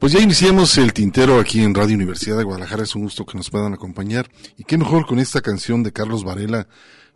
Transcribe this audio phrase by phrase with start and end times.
[0.00, 2.84] Pues ya iniciamos el tintero aquí en Radio Universidad de Guadalajara.
[2.84, 4.30] Es un gusto que nos puedan acompañar.
[4.56, 6.68] Y qué mejor con esta canción de Carlos Varela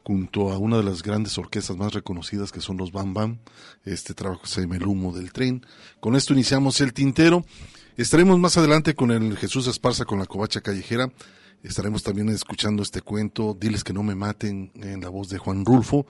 [0.02, 3.38] junto a una de las grandes orquestas más reconocidas que son los Bam Bam.
[3.86, 5.64] Este trabajo se llama El humo del tren.
[5.98, 7.46] Con esto iniciamos el tintero.
[7.96, 11.10] Estaremos más adelante con el Jesús Esparza con la covacha callejera.
[11.62, 15.64] Estaremos también escuchando este cuento, Diles que no me maten, en la voz de Juan
[15.64, 16.06] Rulfo.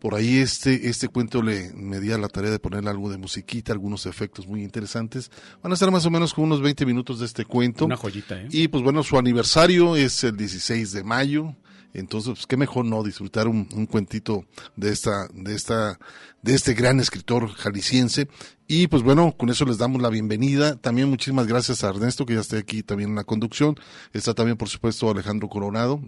[0.00, 3.18] Por ahí este, este cuento le me di a la tarea de ponerle algo de
[3.18, 5.30] musiquita, algunos efectos muy interesantes.
[5.62, 7.84] Van a estar más o menos con unos 20 minutos de este cuento.
[7.84, 8.48] Una joyita, ¿eh?
[8.50, 11.56] Y pues bueno, su aniversario es el 16 de mayo.
[11.94, 14.44] Entonces, pues qué mejor no disfrutar un, un cuentito
[14.76, 15.98] de esta, de esta,
[16.42, 18.28] de este gran escritor jalisciense
[18.66, 20.76] Y pues bueno, con eso les damos la bienvenida.
[20.76, 23.76] También muchísimas gracias a Ernesto, que ya está aquí también en la conducción.
[24.12, 26.00] Está también, por supuesto, Alejandro Coronado.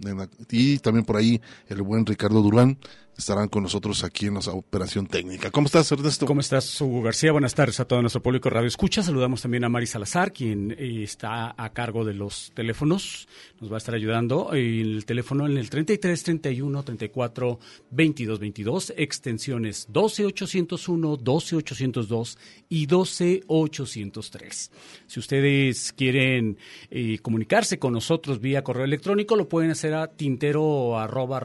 [0.49, 2.77] y también por ahí el buen Ricardo Durán
[3.21, 5.51] estarán con nosotros aquí en la operación técnica.
[5.51, 6.25] ¿Cómo estás, Ernesto?
[6.25, 7.31] ¿Cómo estás, Hugo García?
[7.31, 9.03] Buenas tardes a todo nuestro público Radio Escucha.
[9.03, 13.27] Saludamos también a Mari Salazar, quien eh, está a cargo de los teléfonos.
[13.59, 14.53] Nos va a estar ayudando.
[14.53, 17.59] El teléfono en el 33 31 34
[17.91, 22.37] 22 22, extensiones 12 801, 12 802
[22.69, 24.71] y 12 803.
[25.05, 26.57] Si ustedes quieren
[26.89, 31.39] eh, comunicarse con nosotros vía correo electrónico, lo pueden hacer a tintero arroba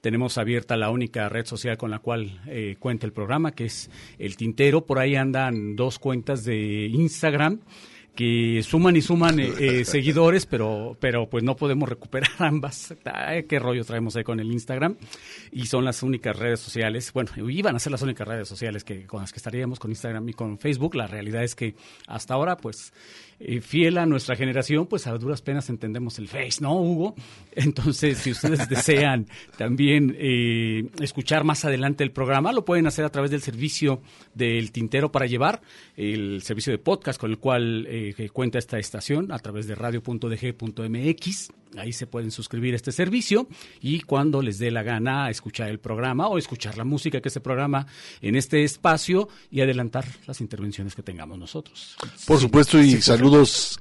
[0.00, 3.90] tenemos abierta la única red social con la cual eh, cuenta el programa, que es
[4.18, 4.86] el Tintero.
[4.86, 7.60] Por ahí andan dos cuentas de Instagram
[8.14, 12.92] que suman y suman eh, eh, seguidores, pero, pero pues no podemos recuperar ambas.
[13.48, 14.96] ¿Qué rollo traemos ahí con el Instagram?
[15.52, 19.06] Y son las únicas redes sociales, bueno, iban a ser las únicas redes sociales que,
[19.06, 20.96] con las que estaríamos con Instagram y con Facebook.
[20.96, 21.76] La realidad es que
[22.08, 22.92] hasta ahora, pues
[23.40, 27.14] eh, fiel a nuestra generación, pues a duras penas entendemos el Face, ¿no, Hugo?
[27.52, 33.10] Entonces, si ustedes desean también eh, escuchar más adelante el programa, lo pueden hacer a
[33.10, 34.02] través del servicio
[34.34, 35.62] del Tintero para Llevar,
[35.96, 41.50] el servicio de podcast con el cual eh, cuenta esta estación a través de radio.dg.mx.
[41.76, 43.46] Ahí se pueden suscribir a este servicio
[43.82, 47.40] y cuando les dé la gana escuchar el programa o escuchar la música que se
[47.40, 47.86] programa
[48.22, 51.96] en este espacio y adelantar las intervenciones que tengamos nosotros.
[52.26, 53.27] Por supuesto, y saludos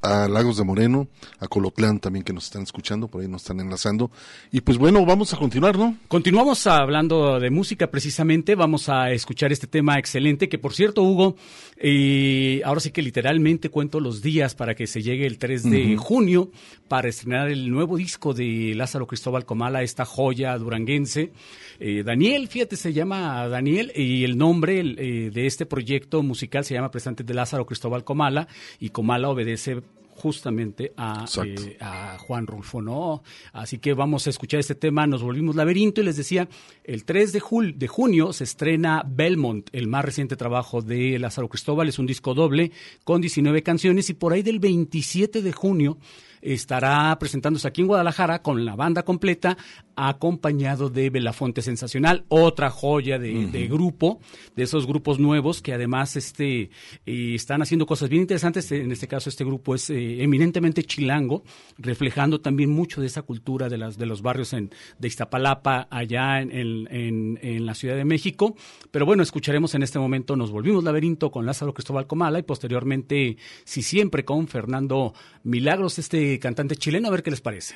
[0.01, 1.07] a Lagos de Moreno,
[1.39, 4.11] a Colotlán también que nos están escuchando, por ahí nos están enlazando.
[4.51, 5.95] Y pues bueno, vamos a continuar, ¿no?
[6.09, 11.37] Continuamos hablando de música precisamente, vamos a escuchar este tema excelente que por cierto, Hugo,
[11.77, 15.95] eh, ahora sí que literalmente cuento los días para que se llegue el 3 de
[15.97, 16.51] junio
[16.89, 21.31] para estrenar el nuevo disco de Lázaro Cristóbal Comala, esta joya duranguense.
[21.79, 26.73] Eh, Daniel, fíjate, se llama Daniel y el nombre eh, de este proyecto musical se
[26.73, 28.47] llama Presentes de Lázaro Cristóbal Comala
[28.79, 29.81] y Comala obedece
[30.17, 33.21] justamente a, eh, a, Juan Rulfo, ¿no?
[33.53, 36.49] Así que vamos a escuchar este tema, nos volvimos laberinto y les decía,
[36.83, 37.41] el 3 de,
[37.75, 42.33] de junio se estrena Belmont, el más reciente trabajo de Lázaro Cristóbal, es un disco
[42.33, 42.71] doble
[43.03, 45.99] con 19 canciones y por ahí del 27 de junio
[46.41, 49.57] estará presentándose aquí en Guadalajara con la banda completa,
[49.95, 54.19] acompañado de Belafonte Sensacional, otra joya de, grupo,
[54.55, 56.69] de esos grupos nuevos que además este,
[57.05, 58.71] eh, están haciendo cosas bien interesantes.
[58.71, 61.43] En este caso, este grupo es eh, eminentemente chilango,
[61.79, 64.69] reflejando también mucho de esa cultura de, las, de los barrios en,
[64.99, 68.55] de Iztapalapa, allá en, en, en la Ciudad de México.
[68.91, 73.37] Pero bueno, escucharemos en este momento Nos Volvimos Laberinto con Lázaro Cristóbal Comala y posteriormente,
[73.63, 75.13] si siempre, con Fernando
[75.43, 77.75] Milagros, este cantante chileno, a ver qué les parece.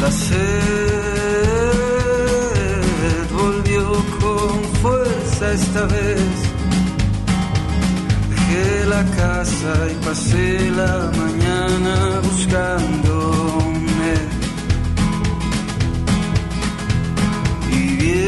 [0.00, 0.38] La sed
[3.32, 3.84] volvió
[4.20, 6.47] con fuerza esta vez
[8.88, 14.14] la casa y pasé la mañana buscándome.
[17.70, 18.22] Y bien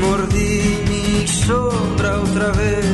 [0.00, 0.58] mordí
[0.90, 2.86] mi sombra otra vez.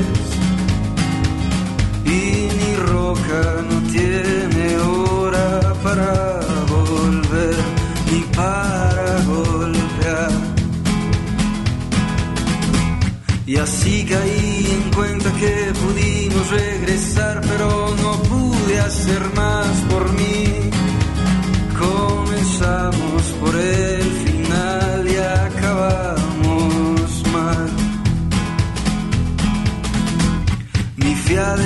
[2.05, 2.21] Y
[2.59, 5.49] mi roca no tiene hora
[5.83, 6.13] para
[6.75, 7.57] volver
[8.11, 10.33] ni para golpear.
[13.47, 14.42] Y así caí
[15.43, 17.69] que pudimos regresar, pero
[18.03, 20.45] no pude hacer más por mí.
[21.87, 25.17] Comenzamos por el final y
[25.49, 27.71] acabamos mal.
[30.97, 31.57] Mi fia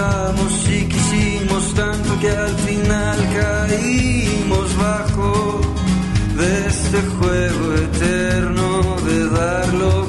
[0.00, 5.60] intentamos y quisimos tanto que al final caímos bajo
[6.36, 9.99] de este juego eterno de darlo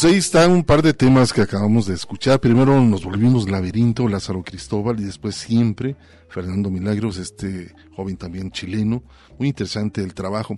[0.00, 2.38] Pues ahí está un par de temas que acabamos de escuchar.
[2.38, 5.96] Primero nos volvimos Laberinto, Lázaro Cristóbal, y después siempre
[6.28, 9.02] Fernando Milagros, este joven también chileno.
[9.40, 10.56] Muy interesante el trabajo.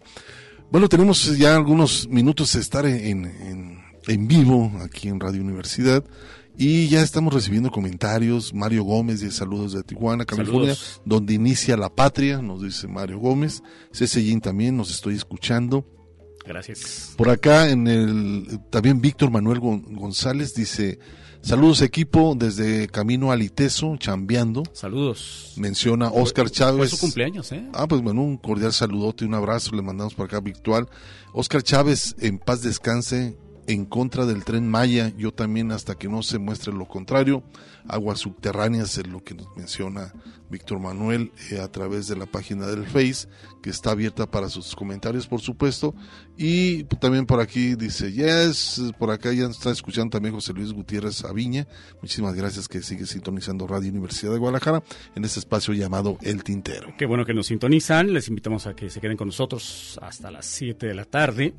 [0.70, 6.04] Bueno, tenemos ya algunos minutos de estar en, en, en vivo aquí en Radio Universidad.
[6.58, 8.52] Y ya estamos recibiendo comentarios.
[8.52, 11.00] Mario Gómez de Saludos de Tijuana, California, Saludos.
[11.06, 13.62] donde inicia la patria, nos dice Mario Gómez.
[13.90, 15.86] Cecillín también nos estoy escuchando.
[16.52, 17.14] Gracias.
[17.16, 20.98] Por acá en el también Víctor Manuel Gon- González dice
[21.42, 24.64] saludos equipo desde camino al Iteso, chambeando.
[24.72, 25.54] Saludos.
[25.56, 26.90] Menciona Oscar Fue Chávez.
[26.90, 27.66] su cumpleaños, ¿eh?
[27.72, 30.88] Ah, pues bueno, un cordial saludote, un abrazo, le mandamos por acá virtual.
[31.32, 33.36] Oscar Chávez, en paz descanse,
[33.68, 37.44] en contra del tren Maya, yo también hasta que no se muestre lo contrario.
[37.88, 40.12] Aguas subterráneas es lo que nos menciona
[40.50, 43.28] Víctor Manuel eh, a través de la página del Face,
[43.62, 45.94] que está abierta para sus comentarios, por supuesto.
[46.36, 51.24] Y también por aquí dice, yes, por acá ya está escuchando también José Luis Gutiérrez
[51.24, 51.66] Aviña.
[52.02, 54.82] Muchísimas gracias que sigue sintonizando Radio Universidad de Guadalajara
[55.14, 56.94] en este espacio llamado El Tintero.
[56.98, 58.12] Qué bueno que nos sintonizan.
[58.12, 61.54] Les invitamos a que se queden con nosotros hasta las 7 de la tarde.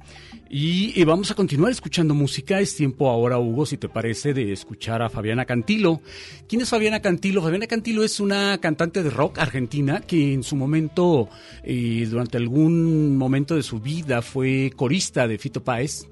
[0.50, 2.60] Y, y vamos a continuar escuchando música.
[2.60, 6.02] Es tiempo ahora, Hugo, si te parece, de escuchar a Fabiana Cantilo.
[6.48, 7.42] ¿Quién es Fabiana Cantilo?
[7.42, 11.30] Fabiana Cantilo es una cantante de rock argentina que en su momento,
[11.64, 16.08] eh, durante algún momento de su vida, fue corista de Fito Páez.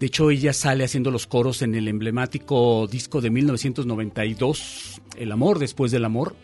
[0.00, 5.58] De hecho, ella sale haciendo los coros en el emblemático disco de 1992, El amor
[5.58, 6.34] después del amor.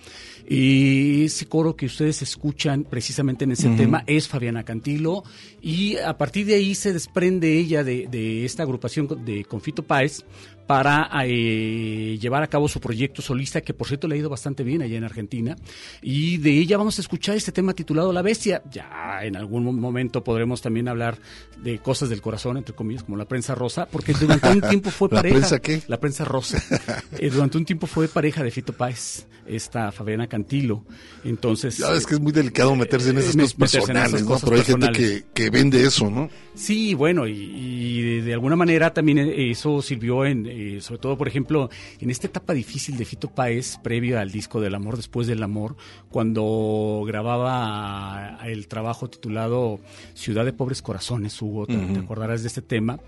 [0.49, 5.23] Y ese coro que ustedes escuchan precisamente en ese tema es Fabiana Cantilo.
[5.63, 9.85] Y a partir de ahí se desprende ella de, de esta agrupación con- de Confito
[9.85, 10.25] Páez
[10.71, 14.63] para eh, llevar a cabo su proyecto solista, que por cierto le ha ido bastante
[14.63, 15.57] bien allá en Argentina.
[16.01, 18.63] Y de ella vamos a escuchar este tema titulado La Bestia.
[18.71, 21.19] Ya en algún mo- momento podremos también hablar
[21.61, 25.09] de cosas del corazón, entre comillas, como la prensa rosa, porque durante un tiempo fue
[25.11, 25.35] ¿La pareja.
[25.39, 25.83] prensa qué?
[25.89, 26.63] La prensa rosa.
[27.19, 30.85] Eh, durante un tiempo fue pareja de Fito Páez, esta Fabiana Cantilo.
[31.25, 31.77] Entonces.
[31.79, 34.27] Ya ves que es muy delicado meterse en esas eh, cosas en esas personales, ¿no?
[34.29, 36.31] cosas Pero hay gente que, que vende eso, ¿no?
[36.55, 41.01] Sí, bueno, y, y de, de alguna manera también eh, eso sirvió en, eh, sobre
[41.01, 41.71] todo, por ejemplo,
[42.01, 45.77] en esta etapa difícil de Fito Páez, previo al disco del amor, después del amor,
[46.11, 49.81] cuando grababa el trabajo titulado
[50.15, 53.01] Ciudad de Pobres Corazones, Hugo, te, te acordarás de este tema,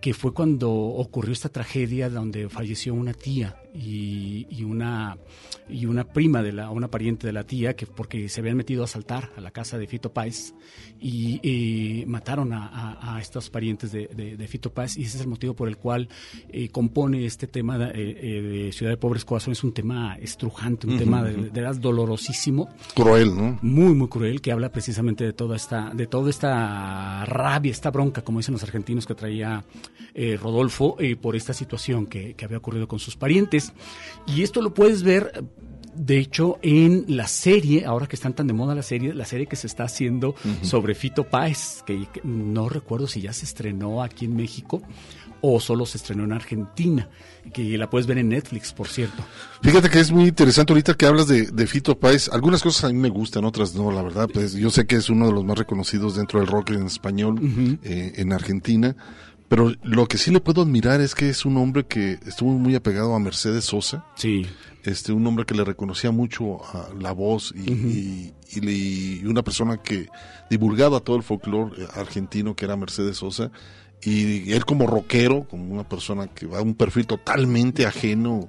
[0.00, 5.16] que fue cuando ocurrió esta tragedia donde falleció una tía y, y una
[5.68, 8.82] y una prima de la una pariente de la tía que porque se habían metido
[8.82, 10.52] a asaltar a la casa de Fito Páez
[11.00, 14.96] y eh, mataron a, a- a estos parientes de, de- de Fito Páez.
[14.96, 16.08] Y ese es el motivo por el cual
[16.50, 20.98] eh, compone este tema de, eh, de Ciudad de Pobres Corazones un tema estrujante un
[20.98, 22.68] tema de, veras dolorosísimo.
[22.94, 23.58] Cruel, ¿no?
[23.62, 28.22] muy muy cruel que habla precisamente de toda esta de toda esta rabia esta bronca
[28.22, 29.64] como dicen los argentinos que traía
[30.14, 33.59] eh, Rodolfo eh, por esta situación que, que había ocurrido con sus parientes
[34.26, 35.44] y esto lo puedes ver
[35.94, 39.46] de hecho en la serie ahora que están tan de moda la serie la serie
[39.46, 44.02] que se está haciendo sobre Fito Páez que, que no recuerdo si ya se estrenó
[44.02, 44.82] aquí en México
[45.42, 47.08] o solo se estrenó en Argentina
[47.52, 49.24] que la puedes ver en Netflix por cierto
[49.62, 52.30] Fíjate que es muy interesante ahorita que hablas de, de Fito Páez.
[52.32, 54.26] Algunas cosas a mí me gustan, otras no, la verdad.
[54.32, 57.38] Pues yo sé que es uno de los más reconocidos dentro del rock en español
[57.82, 58.96] eh, en Argentina.
[59.50, 62.74] Pero lo que sí le puedo admirar es que es un hombre que estuvo muy
[62.76, 64.06] apegado a Mercedes Sosa.
[64.16, 64.46] sí.
[64.82, 69.26] Este un hombre que le reconocía mucho a la voz y, y- y le- y
[69.26, 70.06] una persona que
[70.48, 73.50] divulgaba todo el folclore eh, argentino que era Mercedes Sosa.
[74.02, 78.48] Y él como rockero como una persona que va a un perfil totalmente ajeno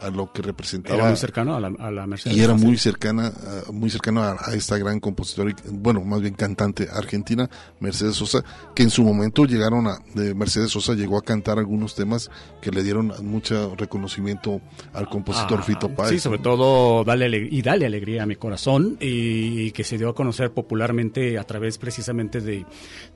[0.00, 2.76] a lo que representaba era muy cercano a la, a la Mercedes y era muy
[2.76, 3.32] cercana
[3.72, 7.48] muy cercano a, a esta gran compositora y, bueno más bien cantante argentina
[7.80, 8.42] Mercedes Sosa
[8.74, 12.70] que en su momento llegaron a de Mercedes Sosa llegó a cantar algunos temas que
[12.70, 14.60] le dieron mucho reconocimiento
[14.92, 18.36] al compositor Ah, Fito Páez Sí, sobre todo dale ale- y dale alegría a mi
[18.36, 22.64] corazón y que se dio a conocer popularmente a través precisamente de,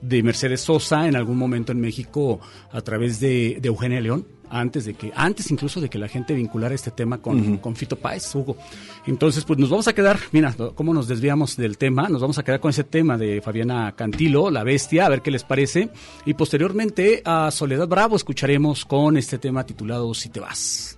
[0.01, 2.39] de Mercedes Sosa en algún momento en México
[2.71, 6.33] a través de, de Eugenia León antes de que antes incluso de que la gente
[6.33, 8.57] vinculara este tema con, con Fito Páez, Hugo.
[9.05, 12.43] Entonces, pues nos vamos a quedar, mira, cómo nos desviamos del tema, nos vamos a
[12.43, 15.89] quedar con ese tema de Fabiana Cantilo, La Bestia, a ver qué les parece.
[16.25, 20.97] Y posteriormente a Soledad Bravo escucharemos con este tema titulado Si te vas.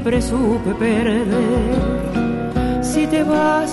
[0.00, 1.28] siempre supe perder.
[2.82, 3.70] Si te vas,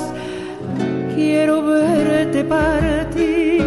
[1.15, 3.63] quiero verte partir,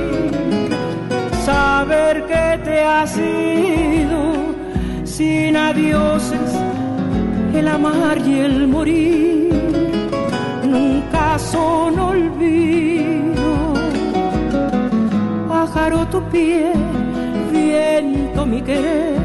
[1.43, 4.21] saber que te has ido
[5.05, 6.51] sin adioses,
[7.55, 9.55] el amar y el morir
[10.65, 13.49] nunca son olvido.
[15.49, 16.73] Pájaro tu pie,
[17.51, 19.17] viento mi querer,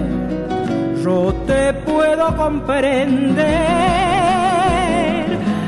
[1.04, 3.40] yo te puedo comprender.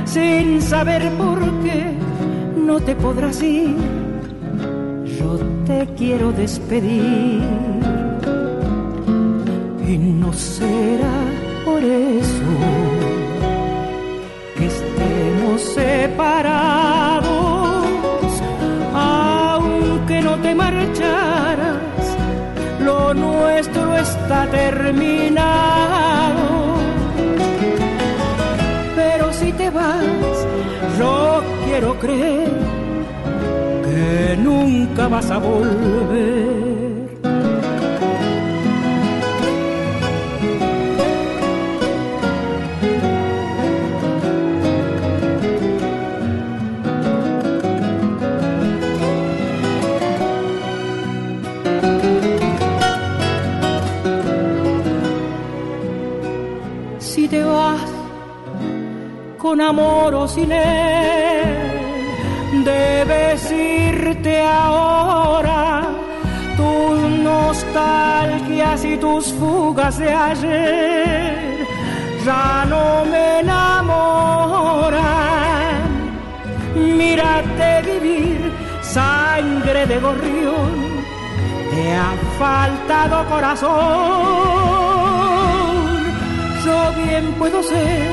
[0.05, 1.93] Sin saber por qué
[2.55, 3.75] no te podrás ir,
[5.19, 7.43] yo te quiero despedir.
[9.87, 11.17] Y no será
[11.65, 12.49] por eso
[14.57, 17.25] que estemos separados,
[18.93, 21.77] aunque no te marcharas,
[22.81, 26.06] lo nuestro está terminado.
[31.79, 32.49] Quiero creer
[33.85, 36.97] que nunca vas a volver.
[56.97, 57.81] Si te vas
[59.37, 61.16] con amor o sin él,
[62.67, 65.83] debes irte ahora.
[66.59, 66.97] Tus
[67.31, 71.67] nostalgias y tus fugas de ayer
[72.25, 74.97] ya no me enamoran.
[76.75, 78.39] Mírate vivir,
[78.81, 80.71] sangre de gorrión,
[81.71, 83.77] te ha faltado corazón.
[86.65, 88.11] Yo bien puedo ser,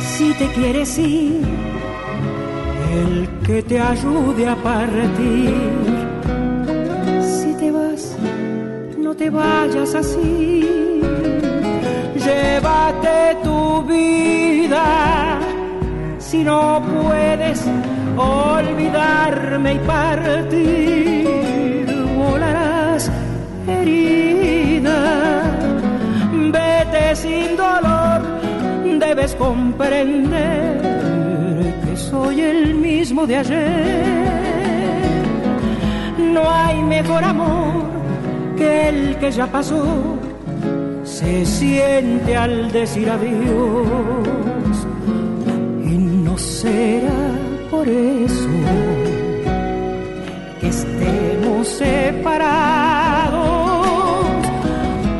[0.00, 1.65] si te quieres ir,
[2.96, 5.54] el que te ayude a partir.
[7.22, 8.16] Si te vas,
[8.98, 10.68] no te vayas así.
[12.26, 15.38] Llévate tu vida
[16.18, 17.64] si no puedes
[18.16, 21.06] olvidarme y partir,
[22.16, 23.10] volarás
[23.68, 24.98] herida.
[26.32, 28.20] Vete sin dolor,
[28.98, 30.95] debes comprender
[32.36, 34.14] soy el mismo de ayer.
[36.18, 37.84] No hay mejor amor
[38.56, 39.84] que el que ya pasó,
[41.04, 44.76] se siente al decir adiós
[45.84, 45.96] y
[46.26, 47.30] no será
[47.70, 48.48] por eso
[50.60, 53.36] que estemos separados,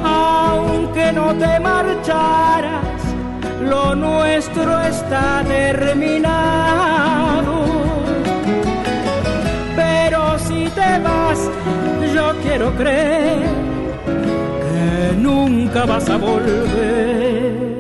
[0.04, 3.00] aunque no te marcharas,
[3.62, 6.55] lo nuestro está terminado.
[12.14, 13.42] Yo quiero creer
[14.06, 17.76] que nunca vas a volver.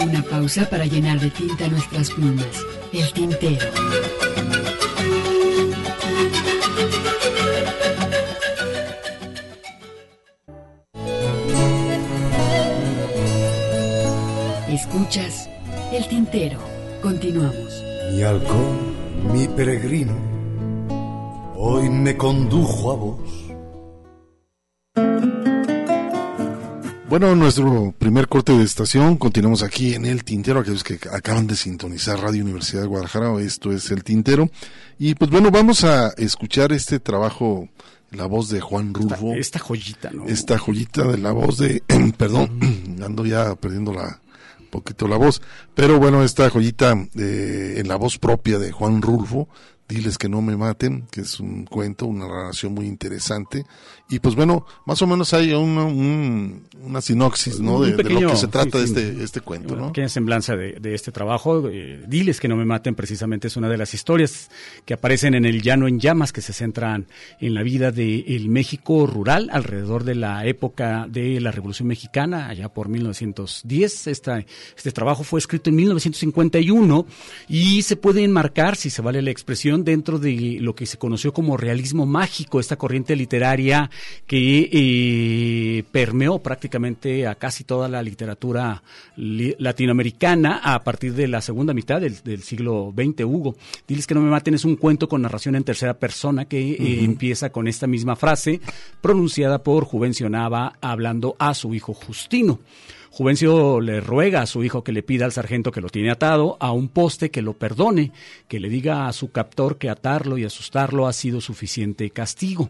[0.00, 2.64] Una pausa para llenar de tinta nuestras plumas.
[2.92, 3.66] El tintero.
[22.26, 23.20] Condujo a vos.
[27.08, 31.54] Bueno, nuestro primer corte de estación, continuamos aquí en El Tintero, aquellos que acaban de
[31.54, 34.50] sintonizar Radio Universidad de Guadalajara, esto es El Tintero.
[34.98, 37.68] Y pues bueno, vamos a escuchar este trabajo,
[38.10, 39.34] la voz de Juan Rulfo.
[39.34, 40.26] Esta joyita, ¿no?
[40.26, 41.80] Esta joyita de la voz de,
[42.18, 44.20] perdón, ando ya perdiendo la
[44.66, 45.40] poquito la voz,
[45.76, 49.48] pero bueno, esta joyita de, en la voz propia de Juan Rulfo,
[49.88, 53.64] Diles que no me maten, que es un cuento, una narración muy interesante.
[54.08, 57.76] Y pues bueno, más o menos hay una, un- una sinopsis, ¿no?
[57.76, 59.08] Un De, de lo que se trata sí, de sí.
[59.10, 59.88] este, este cuento, Una ¿no?
[59.92, 61.68] pequeña semblanza de, de este trabajo.
[61.68, 64.50] eh, Diles que no me maten, precisamente es una de las historias
[64.84, 67.06] que aparecen en el Llano en Llamas, que se centran
[67.40, 72.68] en la vida del México rural alrededor de la época de la Revolución Mexicana, allá
[72.70, 74.08] por 1910.
[74.08, 74.44] Esta,
[74.76, 77.06] este trabajo fue escrito en 1951
[77.48, 81.32] y se puede enmarcar, si se vale la expresión, dentro de lo que se conoció
[81.32, 83.90] como realismo mágico, esta corriente literaria
[84.26, 88.82] que eh, permeó prácticamente a casi toda la literatura
[89.16, 93.56] li- latinoamericana a partir de la segunda mitad del, del siglo XX, Hugo.
[93.86, 97.04] Diles que no me maten es un cuento con narración en tercera persona que eh,
[97.04, 98.60] empieza con esta misma frase
[99.00, 102.60] pronunciada por Juvencio Nava hablando a su hijo Justino.
[103.16, 106.58] Juvencio le ruega a su hijo que le pida al sargento que lo tiene atado
[106.60, 108.12] a un poste que lo perdone,
[108.46, 112.68] que le diga a su captor que atarlo y asustarlo ha sido suficiente castigo.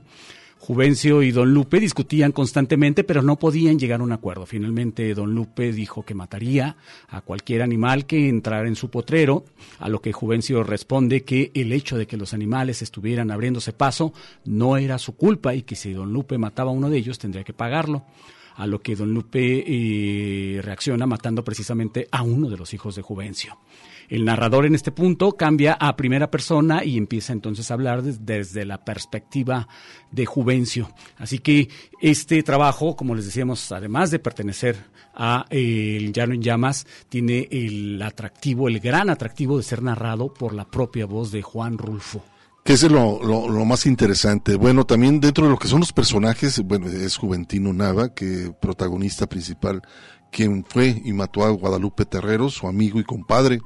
[0.61, 4.47] Juvencio y don Lupe discutían constantemente, pero no podían llegar a un acuerdo.
[4.47, 6.77] Finalmente, don Lupe dijo que mataría
[7.09, 9.47] a cualquier animal que entrara en su potrero,
[9.81, 14.13] a lo que Juvencio responde que el hecho de que los animales estuvieran abriéndose paso
[14.45, 17.43] no era su culpa y que si don Lupe mataba a uno de ellos tendría
[17.43, 18.05] que pagarlo.
[18.57, 23.03] A lo que don Lupe eh, reacciona matando precisamente a uno de los hijos de
[23.03, 23.59] Juvencio.
[24.09, 28.65] el narrador en este punto cambia a primera persona y empieza entonces a hablar desde
[28.65, 29.69] la perspectiva
[30.11, 30.91] de Juvencio.
[31.17, 31.69] Así que
[32.01, 34.77] este trabajo, como les decíamos, además de pertenecer
[35.15, 40.33] a eh, El Llano en Llamas, tiene el atractivo, el gran atractivo de ser narrado
[40.33, 42.23] por la propia voz de Juan Rulfo.
[42.67, 44.57] Que es lo, lo, más interesante.
[44.57, 49.29] Bueno, también dentro de lo que son los personajes, bueno, es Juventino Nava, que protagonista
[49.29, 49.83] principal,
[50.33, 53.61] quien fue y mató a Guadalupe Terreros, su amigo y compadre.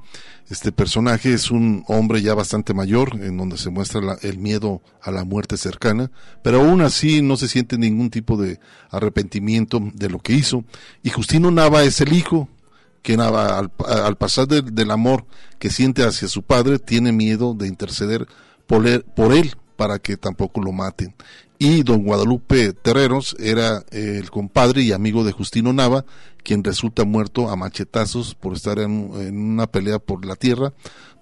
[0.51, 5.11] Este personaje es un hombre ya bastante mayor, en donde se muestra el miedo a
[5.11, 6.11] la muerte cercana,
[6.43, 8.61] pero aún así no se siente ningún tipo de
[8.91, 10.63] arrepentimiento de lo que hizo.
[11.03, 12.51] Y Justino Nava es el hijo,
[13.01, 15.25] que Nava, al, al pasar del amor
[15.59, 18.29] que siente hacia su padre, tiene miedo de interceder
[18.71, 21.15] por él, para que tampoco lo maten.
[21.59, 26.05] Y don Guadalupe Terreros era el compadre y amigo de Justino Nava,
[26.43, 30.73] quien resulta muerto a machetazos por estar en, en una pelea por la tierra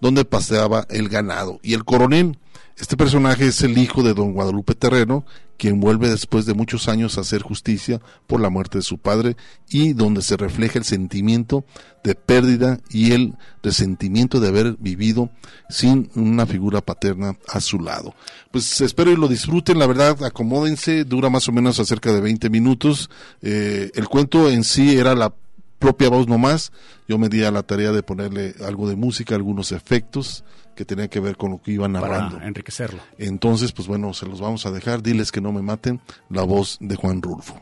[0.01, 1.59] donde paseaba el ganado.
[1.63, 2.39] Y el coronel,
[2.81, 5.25] este personaje es el hijo de don Guadalupe Terreno,
[5.57, 9.37] quien vuelve después de muchos años a hacer justicia por la muerte de su padre
[9.69, 11.65] y donde se refleja el sentimiento
[12.05, 15.31] de pérdida y el resentimiento de haber vivido
[15.69, 18.15] sin una figura paterna a su lado.
[18.53, 22.49] Pues espero y lo disfruten, la verdad, acomódense, dura más o menos acerca de 20
[22.49, 23.11] minutos.
[23.43, 25.35] Eh, el cuento en sí era la
[25.81, 26.71] propia voz nomás.
[27.09, 30.45] Yo me di a la tarea de ponerle algo de música, algunos efectos
[30.79, 32.37] que tenían que ver con lo que iban narrando.
[32.37, 33.01] Para enriquecerlo.
[33.19, 35.03] Entonces, pues bueno, se los vamos a dejar.
[35.03, 36.01] Diles que no me maten.
[36.31, 37.61] La voz de Juan Rulfo.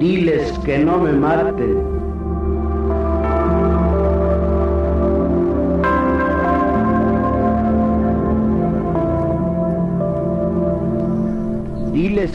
[0.00, 1.99] Diles que no me maten.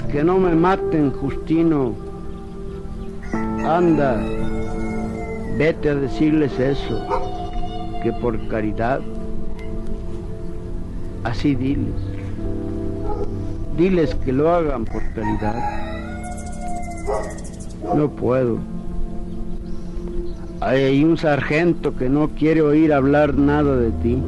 [0.03, 1.93] Que no me maten, Justino.
[3.65, 4.21] Anda,
[5.57, 7.05] vete a decirles eso,
[8.03, 9.01] que por caridad,
[11.23, 11.95] así diles.
[13.77, 15.55] Diles que lo hagan por caridad.
[17.95, 18.59] No puedo.
[20.61, 24.23] Hay un sargento que no quiere oír hablar nada de ti.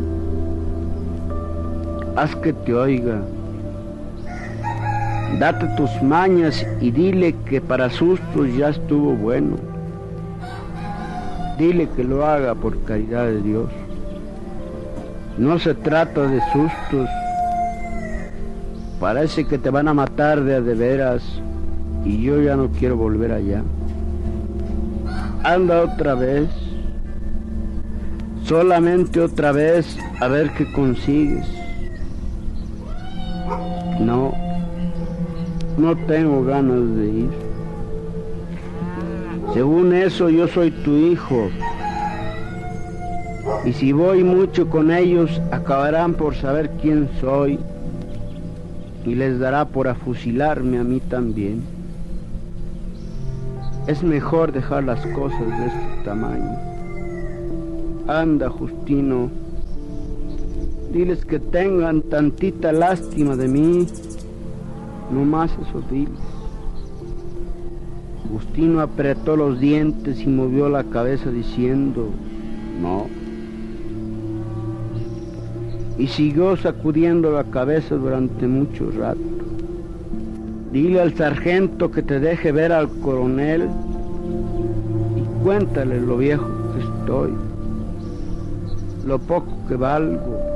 [2.15, 3.21] Haz que te oiga
[5.39, 9.55] Date tus mañas y dile que para sustos ya estuvo bueno.
[11.59, 13.69] Dile que lo haga por caridad de Dios.
[15.37, 17.07] No se trata de sustos.
[18.99, 21.21] Parece que te van a matar de a de veras
[22.03, 23.61] y yo ya no quiero volver allá.
[25.43, 26.49] Anda otra vez.
[28.43, 31.45] Solamente otra vez a ver qué consigues.
[33.99, 34.46] No
[35.77, 37.29] no tengo ganas de ir.
[39.53, 41.49] Según eso yo soy tu hijo.
[43.63, 47.59] Y si voy mucho con ellos, acabarán por saber quién soy
[49.05, 51.61] y les dará por afusilarme a mí también.
[53.87, 56.57] Es mejor dejar las cosas de este tamaño.
[58.07, 59.29] Anda, Justino,
[60.91, 63.87] diles que tengan tantita lástima de mí
[65.11, 66.19] no más esos diles.
[68.25, 72.09] Agustino apretó los dientes y movió la cabeza diciendo,
[72.81, 73.07] no.
[75.97, 79.19] Y siguió sacudiendo la cabeza durante mucho rato.
[80.71, 83.69] Dile al sargento que te deje ver al coronel
[85.15, 87.31] y cuéntale lo viejo que estoy,
[89.05, 90.46] lo poco que valgo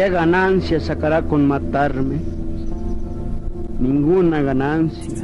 [0.00, 2.16] ¿Qué ganancia sacará con matarme?
[3.78, 5.22] Ninguna ganancia.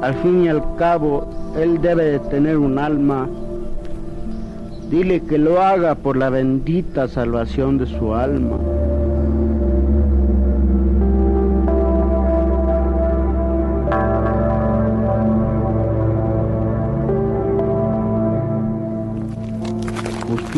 [0.00, 3.28] Al fin y al cabo, él debe de tener un alma.
[4.90, 8.56] Dile que lo haga por la bendita salvación de su alma.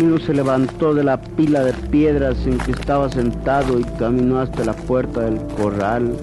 [0.00, 4.72] Se levantó de la pila de piedras en que estaba sentado y caminó hasta la
[4.72, 6.14] puerta del corral.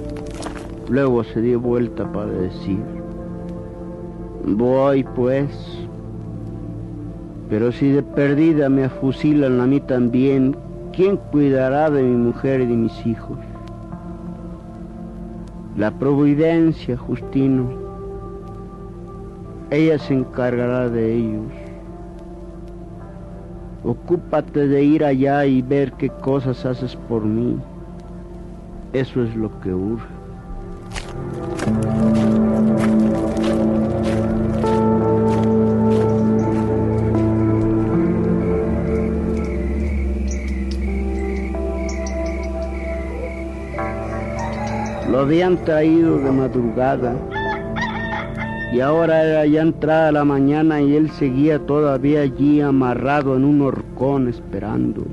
[0.89, 2.80] Luego se dio vuelta para decir,
[4.45, 5.49] voy pues,
[7.51, 10.57] pero si de perdida me afusilan a mí también,
[10.91, 13.38] ¿quién cuidará de mi mujer y de mis hijos?
[15.78, 17.69] La providencia, Justino,
[19.69, 21.66] ella se encargará de ellos.
[23.84, 27.57] Ocúpate de ir allá y ver qué cosas haces por mí.
[28.93, 30.05] Eso es lo que urge.
[45.09, 47.15] Lo habían traído de madrugada
[48.74, 53.61] y ahora era ya entrada la mañana y él seguía todavía allí amarrado en un
[53.61, 55.05] horcón esperando.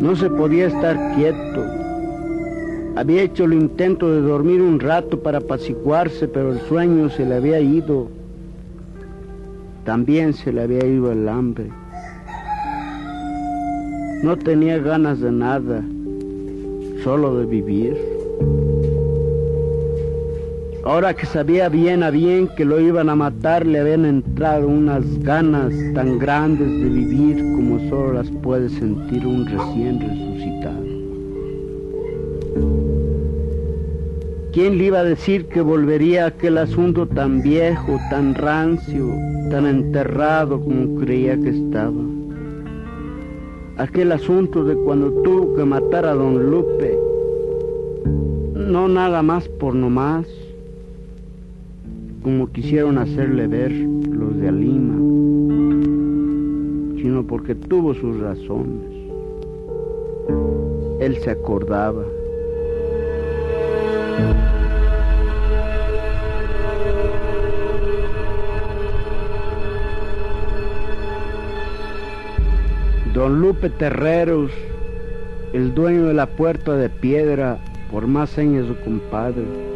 [0.00, 1.64] No se podía estar quieto.
[2.96, 7.36] Había hecho el intento de dormir un rato para apaciguarse, pero el sueño se le
[7.36, 8.08] había ido.
[9.84, 11.70] También se le había ido el hambre.
[14.22, 15.82] No tenía ganas de nada,
[17.02, 17.96] solo de vivir.
[20.84, 25.04] Ahora que sabía bien a bien que lo iban a matar, le habían entrado unas
[25.22, 30.82] ganas tan grandes de vivir como solo las puede sentir un recién resucitado.
[34.52, 39.06] ¿Quién le iba a decir que volvería aquel asunto tan viejo, tan rancio,
[39.50, 42.02] tan enterrado como creía que estaba?
[43.76, 46.98] Aquel asunto de cuando tuvo que matar a don Lupe,
[48.54, 50.26] no nada más por nomás,
[52.22, 54.94] como quisieron hacerle ver los de Alima,
[57.00, 58.92] sino porque tuvo sus razones.
[61.00, 62.04] Él se acordaba.
[73.12, 74.52] Don Lupe Terreros,
[75.52, 77.58] el dueño de la puerta de piedra,
[77.90, 79.71] por más señas su compadre,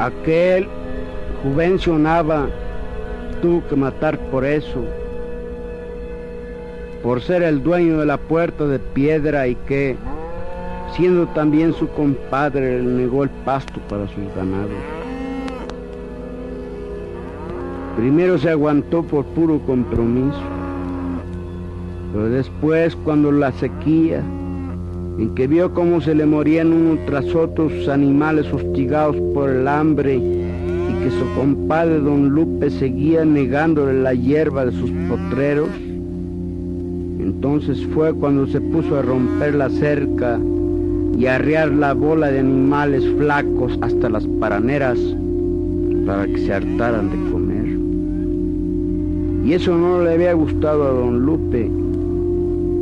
[0.00, 0.66] Aquel
[1.42, 2.48] Juvencio Nava
[3.42, 4.82] tuvo que matar por eso,
[7.02, 9.98] por ser el dueño de la puerta de piedra y que,
[10.96, 14.70] siendo también su compadre, le negó el pasto para sus ganados.
[17.98, 20.40] Primero se aguantó por puro compromiso,
[22.14, 24.22] pero después cuando la sequía,
[25.20, 30.16] en que vio cómo se le morían uno tras otros animales hostigados por el hambre
[30.16, 35.68] y que su compadre don Lupe seguía negándole la hierba de sus potreros.
[37.20, 40.40] Entonces fue cuando se puso a romper la cerca
[41.18, 44.98] y a arriar la bola de animales flacos hasta las paraneras
[46.06, 47.78] para que se hartaran de comer.
[49.44, 51.70] Y eso no le había gustado a don Lupe,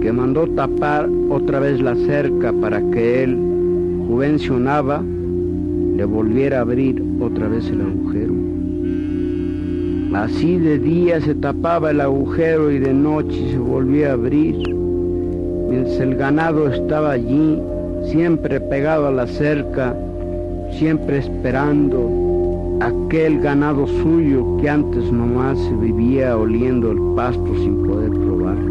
[0.00, 3.36] que mandó tapar otra vez la cerca para que él,
[4.06, 5.02] juvencionaba,
[5.96, 8.34] le volviera a abrir otra vez el agujero.
[10.14, 14.56] Así de día se tapaba el agujero y de noche se volvía a abrir,
[15.68, 17.58] mientras el ganado estaba allí,
[18.10, 19.94] siempre pegado a la cerca,
[20.78, 28.10] siempre esperando aquel ganado suyo que antes nomás se vivía oliendo el pasto sin poder
[28.10, 28.67] probarlo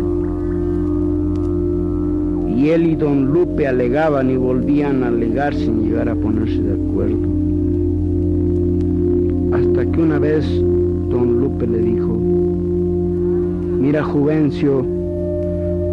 [2.57, 6.73] y él y don Lupe alegaban y volvían a alegar sin llegar a ponerse de
[6.73, 7.27] acuerdo.
[9.53, 10.43] Hasta que una vez
[11.07, 12.17] don Lupe le dijo,
[13.79, 14.83] mira Juvencio,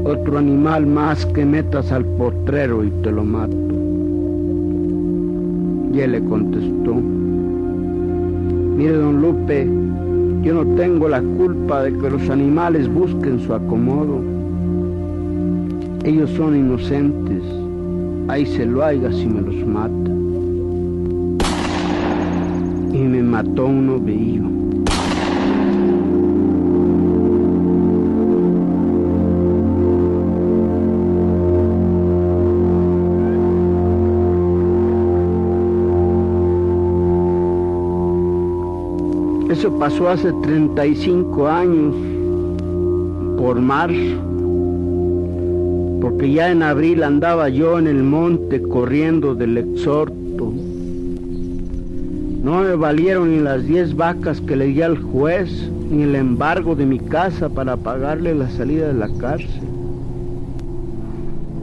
[0.05, 3.55] otro animal más que metas al potrero y te lo mato.
[5.93, 6.95] Y él le contestó,
[8.79, 9.69] mire don Lupe,
[10.43, 14.34] yo no tengo la culpa de que los animales busquen su acomodo
[16.05, 17.43] ellos son inocentes,
[18.29, 20.11] ahí se lo haya si me los mata.
[22.93, 24.45] Y me mató un ovillo.
[39.51, 41.95] Eso pasó hace 35 años,
[43.39, 44.34] por marzo
[46.05, 50.53] porque ya en abril andaba yo en el monte corriendo del exhorto.
[52.43, 56.75] No me valieron ni las diez vacas que le di al juez, ni el embargo
[56.75, 59.63] de mi casa para pagarle la salida de la cárcel.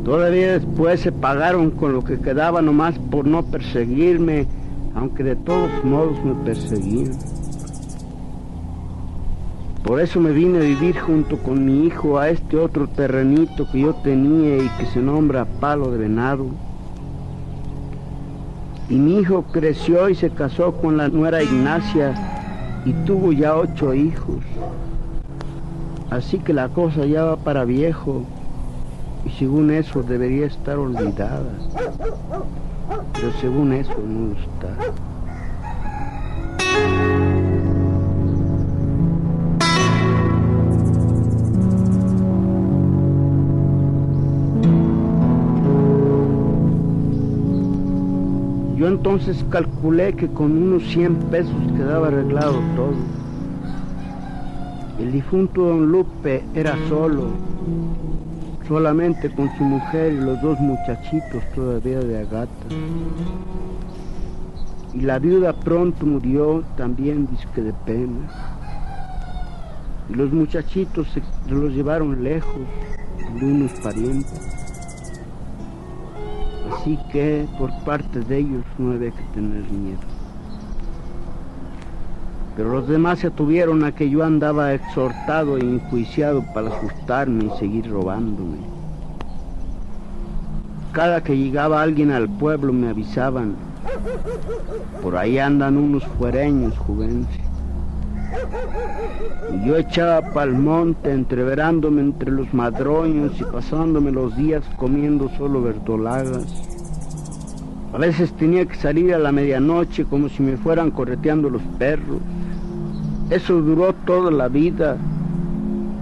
[0.03, 4.47] Todavía después se pagaron con lo que quedaba nomás por no perseguirme,
[4.95, 7.11] aunque de todos modos me perseguían.
[9.91, 13.81] Por eso me vine a vivir junto con mi hijo a este otro terrenito que
[13.81, 16.45] yo tenía y que se nombra Palo de Venado.
[18.87, 22.13] Y mi hijo creció y se casó con la nuera Ignacia
[22.85, 24.37] y tuvo ya ocho hijos.
[26.09, 28.23] Así que la cosa ya va para viejo
[29.25, 31.51] y según eso debería estar olvidada.
[33.11, 35.10] Pero según eso no está.
[48.81, 52.95] Yo entonces calculé que con unos 100 pesos quedaba arreglado todo.
[54.97, 57.27] El difunto don Lupe era solo,
[58.67, 62.65] solamente con su mujer y los dos muchachitos todavía de agata.
[64.95, 68.31] Y la viuda pronto murió también disque de pena.
[70.09, 71.21] Y los muchachitos se
[71.53, 72.61] los llevaron lejos
[73.39, 74.50] de unos parientes.
[76.71, 79.99] Así que por parte de ellos no había que tener miedo.
[82.55, 87.59] Pero los demás se tuvieron a que yo andaba exhortado e enjuiciado para asustarme y
[87.59, 88.57] seguir robándome.
[90.91, 93.55] Cada que llegaba alguien al pueblo me avisaban,
[95.01, 97.50] por ahí andan unos fuereños, juvences.
[99.53, 105.61] Y yo echaba pa'l monte, entreverándome entre los madroños y pasándome los días comiendo solo
[105.61, 106.45] verdolagas.
[107.93, 112.21] A veces tenía que salir a la medianoche como si me fueran correteando los perros.
[113.29, 114.97] Eso duró toda la vida.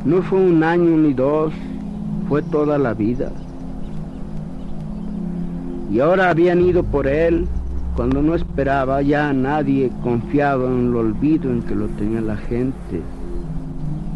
[0.05, 1.51] No fue un año ni dos,
[2.27, 3.31] fue toda la vida.
[5.91, 7.47] Y ahora habían ido por él
[7.99, 13.01] cuando no esperaba ya nadie confiado en el olvido en que lo tenía la gente,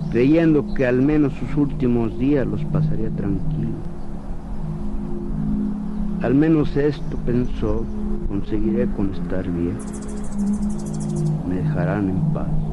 [0.10, 3.76] creyendo que al menos sus últimos días los pasaría tranquilo.
[6.22, 7.84] Al menos esto pensó,
[8.30, 9.78] conseguiré con estar bien.
[11.50, 12.73] Me dejarán en paz.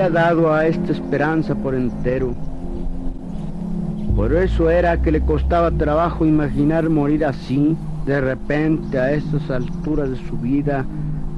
[0.00, 2.32] Había dado a esta esperanza por entero.
[4.14, 7.76] Por eso era que le costaba trabajo imaginar morir así,
[8.06, 10.84] de repente, a estas alturas de su vida,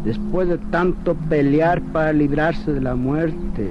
[0.04, 3.70] después de tanto pelear para librarse de la muerte,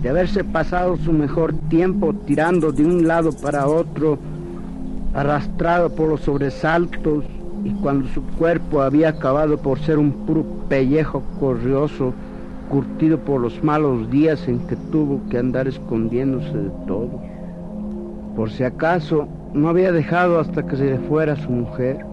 [0.00, 4.18] de haberse pasado su mejor tiempo tirando de un lado para otro,
[5.12, 7.24] arrastrado por los sobresaltos,
[7.64, 12.14] y cuando su cuerpo había acabado por ser un puro pellejo corrioso,
[12.68, 17.20] curtido por los malos días en que tuvo que andar escondiéndose de todo.
[18.36, 22.04] Por si acaso, no había dejado hasta que se le fuera su mujer.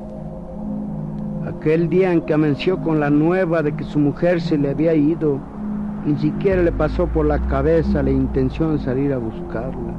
[1.45, 4.95] Aquel día en que amenció con la nueva de que su mujer se le había
[4.95, 5.39] ido,
[6.05, 9.93] ni siquiera le pasó por la cabeza la intención de salir a buscarla.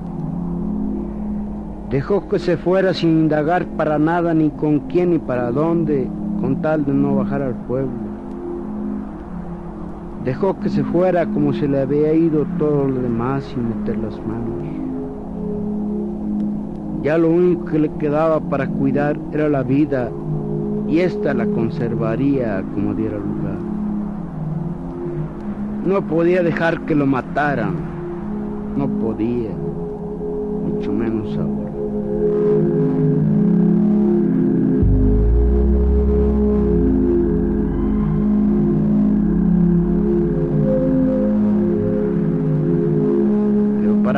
[1.90, 6.08] Dejó que se fuera sin indagar para nada, ni con quién ni para dónde,
[6.40, 8.05] con tal de no bajar al pueblo.
[10.26, 14.18] Dejó que se fuera como se le había ido todo lo demás sin meter las
[14.26, 14.66] manos.
[17.04, 20.10] Ya lo único que le quedaba para cuidar era la vida
[20.88, 23.58] y ésta la conservaría como diera lugar.
[25.84, 27.76] No podía dejar que lo mataran,
[28.76, 29.52] no podía,
[30.66, 31.55] mucho menos ahora.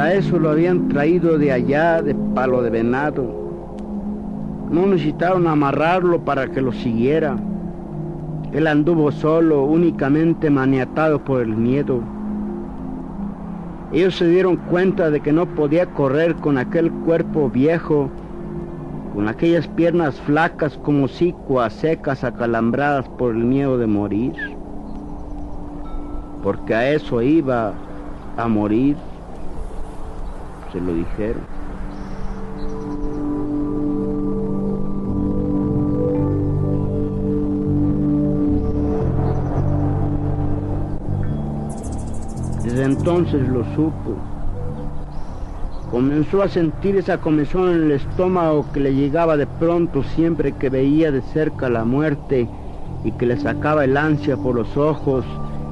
[0.08, 3.26] Para eso lo habían traído de allá, de palo de venado.
[4.70, 7.36] No necesitaron amarrarlo para que lo siguiera.
[8.52, 12.00] Él anduvo solo, únicamente maniatado por el miedo.
[13.92, 18.08] Ellos se dieron cuenta de que no podía correr con aquel cuerpo viejo,
[19.14, 24.32] con aquellas piernas flacas como sicuas secas acalambradas por el miedo de morir.
[26.42, 27.74] Porque a eso iba
[28.38, 28.96] a morir,
[30.72, 31.42] se lo dijeron.
[42.64, 44.16] Desde entonces lo supo.
[45.90, 50.68] Comenzó a sentir esa comezón en el estómago que le llegaba de pronto siempre que
[50.68, 52.46] veía de cerca la muerte
[53.04, 55.24] y que le sacaba el ansia por los ojos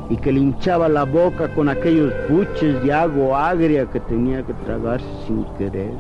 [0.09, 4.55] y que le hinchaba la boca con aquellos buches de agua agria que tenía que
[4.65, 5.93] tragarse sin querer.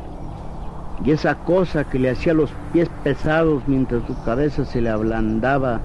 [1.04, 5.80] Y esa cosa que le hacía los pies pesados mientras su cabeza se le ablandaba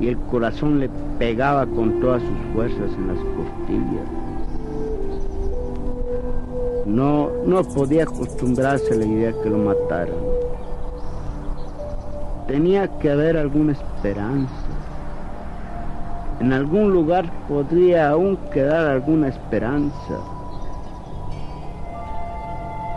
[0.00, 4.26] y el corazón le pegaba con todas sus fuerzas en las costillas.
[6.86, 10.14] No, no podía acostumbrarse a la idea que lo mataran.
[12.46, 14.65] Tenía que haber alguna esperanza.
[16.40, 20.20] En algún lugar podría aún quedar alguna esperanza.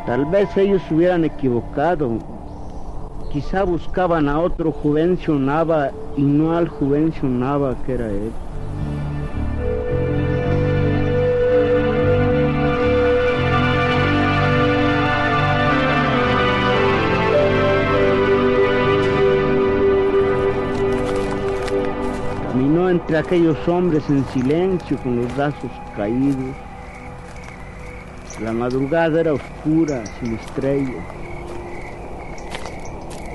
[0.06, 2.20] Tal vez ellos se hubieran equivocado.
[3.32, 8.34] Quizá buscaban a otro Juvencio Nava y no al Juvencio Nava que era él.
[23.10, 26.56] Entre aquellos hombres en silencio con los brazos caídos.
[28.40, 31.04] La madrugada era oscura, sin estrellas.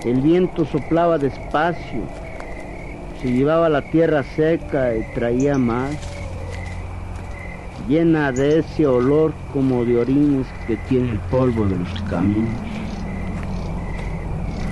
[0.05, 2.03] El viento soplaba despacio,
[3.21, 5.97] se llevaba la tierra seca y traía más,
[7.89, 12.74] llena de ese olor como de orines que tiene el polvo de los caminos.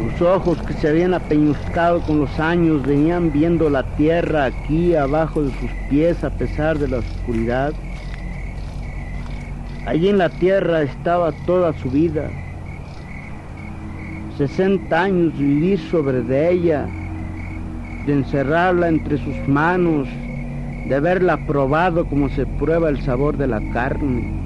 [0.03, 5.44] Sus ojos que se habían apeñuscado con los años venían viendo la tierra aquí abajo
[5.44, 7.72] de sus pies a pesar de la oscuridad.
[9.86, 12.28] Allí en la tierra estaba toda su vida.
[14.38, 16.88] 60 años vivir sobre de ella,
[18.05, 20.09] de encerrarla entre sus manos,
[20.88, 24.42] de haberla probado como se prueba el sabor de la carne.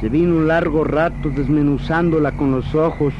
[0.00, 3.14] Se vino un largo rato desmenuzándola con los ojos,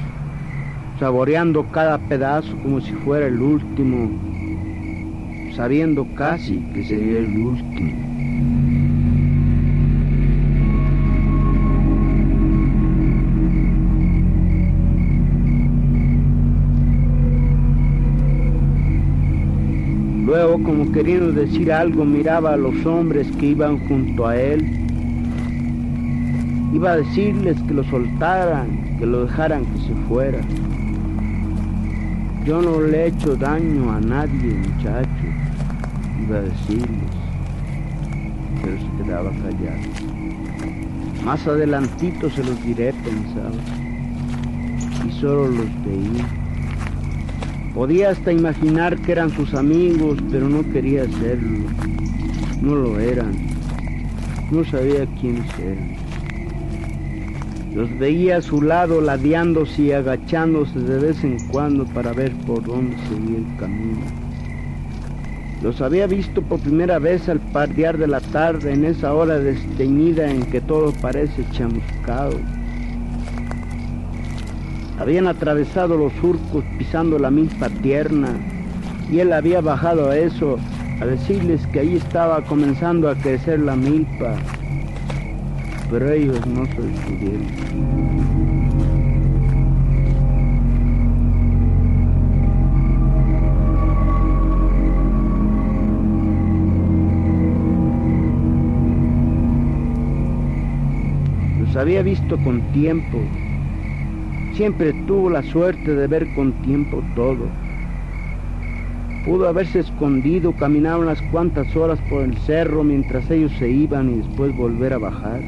[1.01, 4.11] saboreando cada pedazo como si fuera el último,
[5.57, 8.11] sabiendo casi que sería el último.
[20.26, 24.70] Luego, como queriendo decir algo, miraba a los hombres que iban junto a él.
[26.74, 30.40] Iba a decirles que lo soltaran, que lo dejaran que se fuera.
[32.45, 35.09] Yo no le he hecho daño a nadie, muchacho,
[36.26, 37.11] iba a decirles,
[38.62, 39.80] pero se quedaba callado.
[41.24, 43.51] Más adelantito se los diré, pensaba,
[45.07, 46.26] y solo los veía.
[47.74, 51.68] Podía hasta imaginar que eran sus amigos, pero no quería hacerlo.
[52.62, 53.32] No lo eran.
[54.51, 55.99] No sabía quiénes eran.
[57.80, 62.62] Los veía a su lado ladeándose y agachándose de vez en cuando para ver por
[62.62, 64.00] dónde seguía el camino.
[65.62, 70.30] Los había visto por primera vez al pardear de la tarde en esa hora desteñida
[70.30, 72.38] en que todo parece chamuscado.
[74.98, 78.28] Habían atravesado los surcos pisando la milpa tierna
[79.10, 80.58] y él había bajado a eso
[81.00, 84.34] a decirles que ahí estaba comenzando a crecer la milpa,
[85.91, 87.47] pero ellos no se detuvieron.
[101.61, 103.18] Los había visto con tiempo,
[104.55, 107.47] siempre tuvo la suerte de ver con tiempo todo.
[109.24, 114.18] Pudo haberse escondido, caminar unas cuantas horas por el cerro mientras ellos se iban y
[114.18, 115.41] después volver a bajar.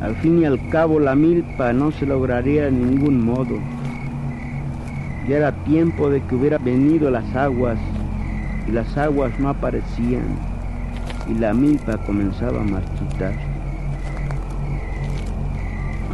[0.00, 3.58] Al fin y al cabo la milpa no se lograría de ningún modo.
[5.28, 7.78] Ya era tiempo de que hubiera venido las aguas
[8.68, 10.36] y las aguas no aparecían
[11.28, 13.32] y la milpa comenzaba a marchitar.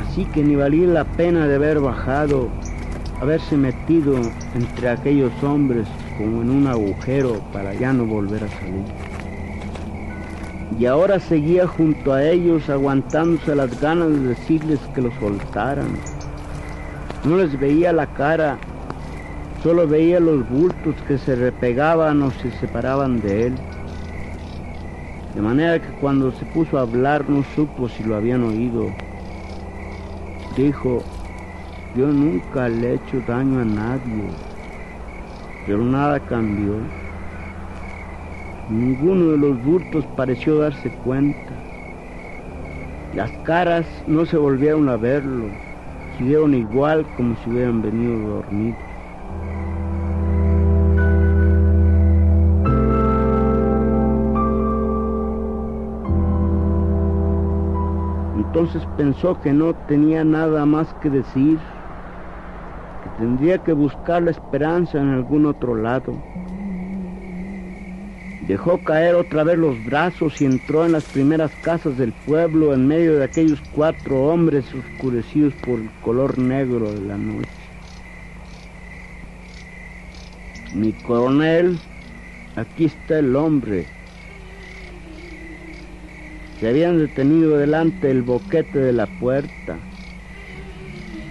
[0.07, 2.49] Así que ni valía la pena de haber bajado,
[3.20, 4.16] haberse metido
[4.55, 5.87] entre aquellos hombres
[6.18, 9.10] como en un agujero para ya no volver a salir.
[10.79, 15.89] Y ahora seguía junto a ellos aguantándose las ganas de decirles que lo soltaran.
[17.25, 18.57] No les veía la cara,
[19.62, 23.55] solo veía los bultos que se repegaban o se separaban de él.
[25.35, 28.91] De manera que cuando se puso a hablar no supo si lo habían oído.
[30.57, 31.03] Dijo,
[31.95, 34.31] yo nunca le he hecho daño a nadie,
[35.66, 36.75] pero nada cambió.
[38.71, 41.53] Ninguno de los bultos pareció darse cuenta.
[43.16, 45.47] Las caras no se volvieron a verlo,
[46.16, 48.79] siguieron igual como si hubieran venido dormidos.
[58.37, 61.59] Entonces pensó que no tenía nada más que decir,
[63.03, 66.12] que tendría que buscar la esperanza en algún otro lado.
[68.51, 72.85] Dejó caer otra vez los brazos y entró en las primeras casas del pueblo en
[72.85, 77.49] medio de aquellos cuatro hombres oscurecidos por el color negro de la noche.
[80.75, 81.79] Mi coronel,
[82.57, 83.87] aquí está el hombre.
[86.59, 89.79] Se habían detenido delante del boquete de la puerta.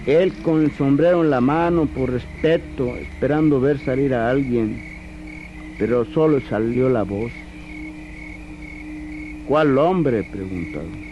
[0.06, 4.89] Él con el sombrero en la mano por respeto, esperando ver salir a alguien,
[5.80, 7.32] pero solo salió la voz.
[9.48, 10.22] ¿Cuál hombre?
[10.22, 11.10] preguntaron.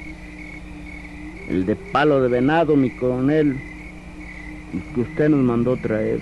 [1.48, 3.56] El de palo de venado, mi coronel,
[4.74, 6.20] el que usted nos mandó traer.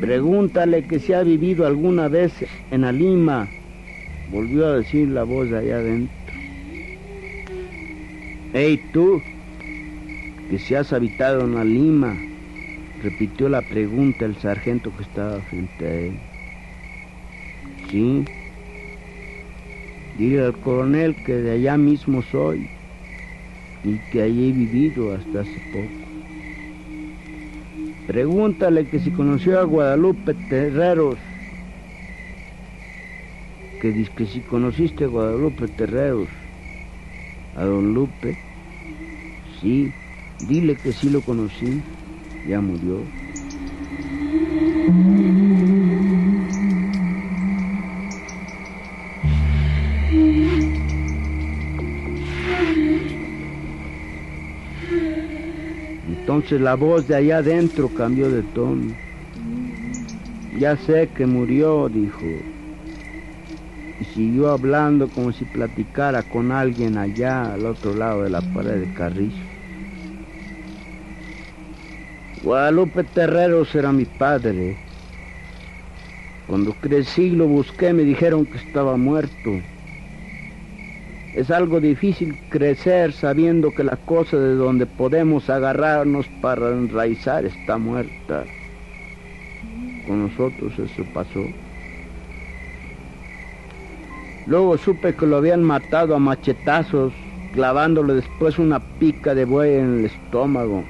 [0.00, 2.32] Pregúntale que si ha vivido alguna vez
[2.70, 3.48] en Alima,
[4.30, 6.14] volvió a decir la voz de allá adentro.
[8.52, 9.20] Hey tú,
[10.48, 12.16] que si has habitado en Alima,
[13.04, 16.14] repitió la pregunta el sargento que estaba frente a él.
[17.90, 18.24] Sí,
[20.18, 22.66] dile al coronel que de allá mismo soy
[23.84, 26.04] y que allí he vivido hasta hace poco.
[28.06, 31.18] Pregúntale que si conoció a Guadalupe Terreros,
[33.82, 36.28] que dice que si conociste a Guadalupe Terreros,
[37.54, 38.34] a don Lupe,
[39.60, 39.90] sí,
[40.48, 41.82] dile que sí lo conocí,
[42.46, 42.98] ya murió.
[56.06, 58.94] Entonces la voz de allá adentro cambió de tono.
[60.58, 62.24] Ya sé que murió, dijo.
[64.00, 68.80] Y siguió hablando como si platicara con alguien allá al otro lado de la pared
[68.80, 69.53] de Carrizo.
[72.44, 74.76] Guadalupe Terreros era mi padre.
[76.46, 79.50] Cuando crecí lo busqué, me dijeron que estaba muerto.
[81.34, 87.78] Es algo difícil crecer sabiendo que la cosa de donde podemos agarrarnos para enraizar está
[87.78, 88.44] muerta.
[90.06, 91.46] Con nosotros eso pasó.
[94.46, 97.14] Luego supe que lo habían matado a machetazos,
[97.54, 100.84] clavándole después una pica de buey en el estómago.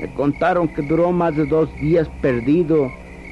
[0.00, 2.90] Me contaron que duró más de dos días perdido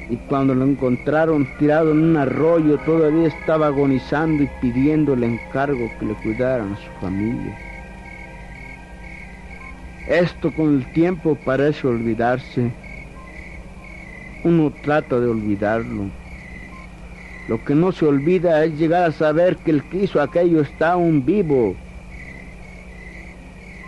[0.09, 5.89] y cuando lo encontraron tirado en un arroyo todavía estaba agonizando y pidiendo el encargo
[5.99, 7.57] que le cuidaran a su familia.
[10.07, 12.71] Esto con el tiempo parece olvidarse.
[14.43, 16.05] Uno trata de olvidarlo.
[17.47, 20.93] Lo que no se olvida es llegar a saber que el que hizo aquello está
[20.93, 21.75] aún vivo,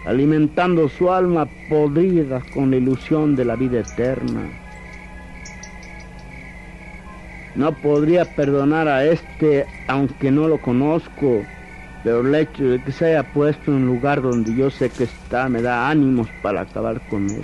[0.06, 4.42] alimentando su alma podrida con la ilusión de la vida eterna.
[7.56, 11.44] No podría perdonar a este aunque no lo conozco,
[12.04, 15.04] pero el hecho de que se haya puesto en un lugar donde yo sé que
[15.04, 17.42] está me da ánimos para acabar con él.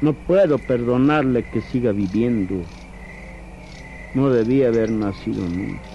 [0.00, 2.62] No puedo perdonarle que siga viviendo.
[4.14, 5.93] No debía haber nacido nunca.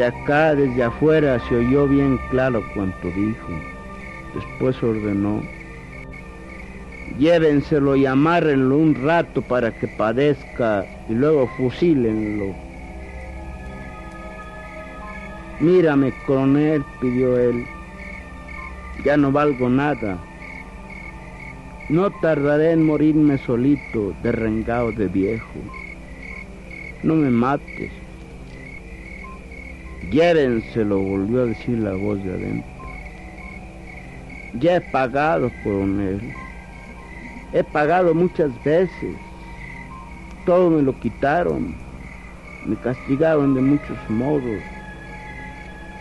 [0.00, 3.52] Desde acá, desde afuera, se oyó bien claro cuanto dijo.
[4.34, 5.42] Después ordenó,
[7.18, 12.54] llévenselo y amárrenlo un rato para que padezca y luego fusílenlo.
[15.60, 17.66] Mírame, coronel, pidió él,
[19.04, 20.16] ya no valgo nada.
[21.90, 25.60] No tardaré en morirme solito, derrengado de viejo.
[27.02, 27.99] No me mates.
[30.10, 32.70] Llévenselo, volvió a decir la voz de adentro.
[34.58, 36.20] Ya he pagado, coronel.
[37.52, 39.16] He pagado muchas veces.
[40.44, 41.76] Todo me lo quitaron.
[42.66, 44.60] Me castigaron de muchos modos.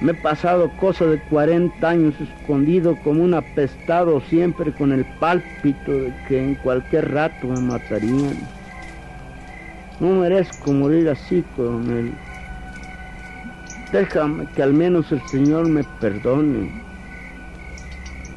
[0.02, 5.92] Me he pasado cosa de 40 años escondido como un apestado siempre con el pálpito
[5.92, 8.38] de que en cualquier rato me matarían.
[10.00, 12.12] No merezco morir así, coronel.
[13.92, 16.70] Déjame que al menos el Señor me perdone.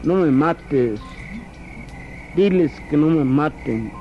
[0.02, 1.00] No me mates.
[2.34, 3.92] Diles que no me maten.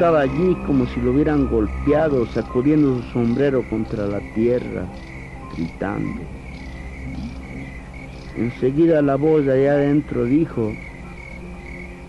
[0.00, 4.86] estaba allí como si lo hubieran golpeado, sacudiendo su sombrero contra la tierra,
[5.60, 6.22] gritando.
[8.36, 10.72] Enseguida la voz de allá adentro dijo,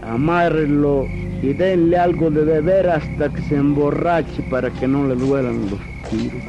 [0.02, 1.06] amárrenlo
[1.42, 5.80] y denle algo de beber hasta que se emborrache para que no le duelan los
[6.10, 6.42] tiros.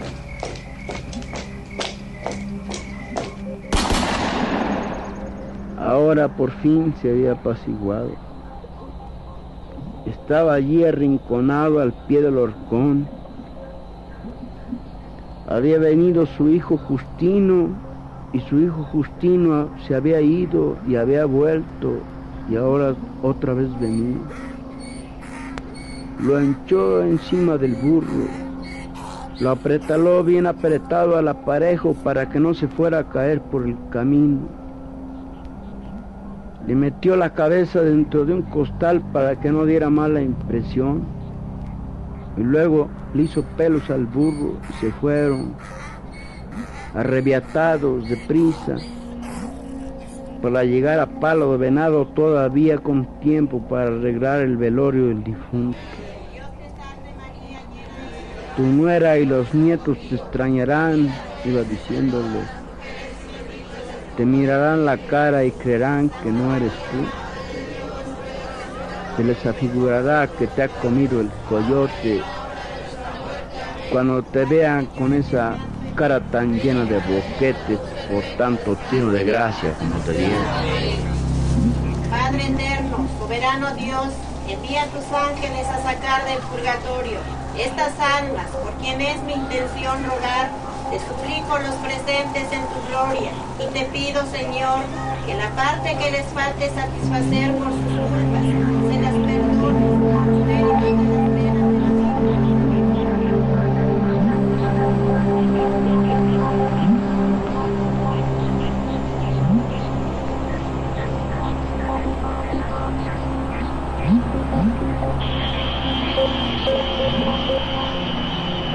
[5.79, 8.13] Ahora por fin se había apaciguado.
[10.07, 13.09] Estaba allí arrinconado al pie del horcón.
[15.49, 17.69] Había venido su hijo Justino
[18.33, 21.99] y su hijo Justino se había ido y había vuelto
[22.49, 24.19] y ahora otra vez venía.
[26.23, 28.27] Lo anchó encima del burro,
[29.41, 33.77] lo apretaló bien apretado al aparejo para que no se fuera a caer por el
[33.91, 34.41] camino.
[36.67, 41.03] Le metió la cabeza dentro de un costal para que no diera mala impresión.
[42.37, 45.55] Y luego le hizo pelos al burro y se fueron,
[46.95, 48.77] arrebiatados, deprisa,
[50.41, 55.79] para llegar a Palo de Venado todavía con tiempo para arreglar el velorio del difunto.
[58.57, 61.09] Tu nuera y los nietos te extrañarán,
[61.45, 62.63] iba diciéndole
[64.17, 67.32] te mirarán la cara y creerán que no eres tú.
[69.17, 72.23] Se les afigurará que te ha comido el coyote
[73.91, 75.57] cuando te vean con esa
[75.95, 77.79] cara tan llena de boquetes
[78.11, 80.45] por tanto tiro de gracia como te dieron.
[82.11, 84.09] Padre eterno, soberano Dios,
[84.49, 87.19] envía a tus ángeles a sacar del purgatorio
[87.59, 90.51] estas almas, por quien es mi intención rogar
[90.93, 94.81] te suplico los presentes en tu gloria y te pido, Señor,
[95.25, 98.45] que la parte que les falte satisfacer por sus culpas
[98.93, 100.03] se las perdone.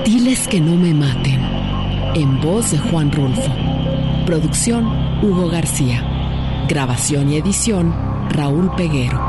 [0.03, 1.36] Diles que no me maten
[2.17, 3.51] en voz de Juan Rulfo.
[4.25, 4.87] Producción
[5.21, 6.65] Hugo García.
[6.67, 7.93] Grabación y edición
[8.31, 9.26] Raúl Peguero.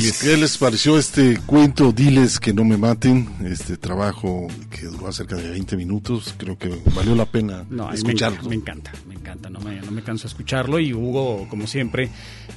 [0.00, 1.90] Pues, ¿qué les pareció este cuento?
[1.90, 3.28] Diles que no me maten.
[3.44, 6.36] Este trabajo que duró cerca de 20 minutos.
[6.38, 8.48] Creo que valió la pena escucharlo.
[8.48, 9.50] Me, encanta, me encanta.
[9.50, 10.78] No me, no me canso de escucharlo.
[10.78, 12.10] Y Hugo, como siempre,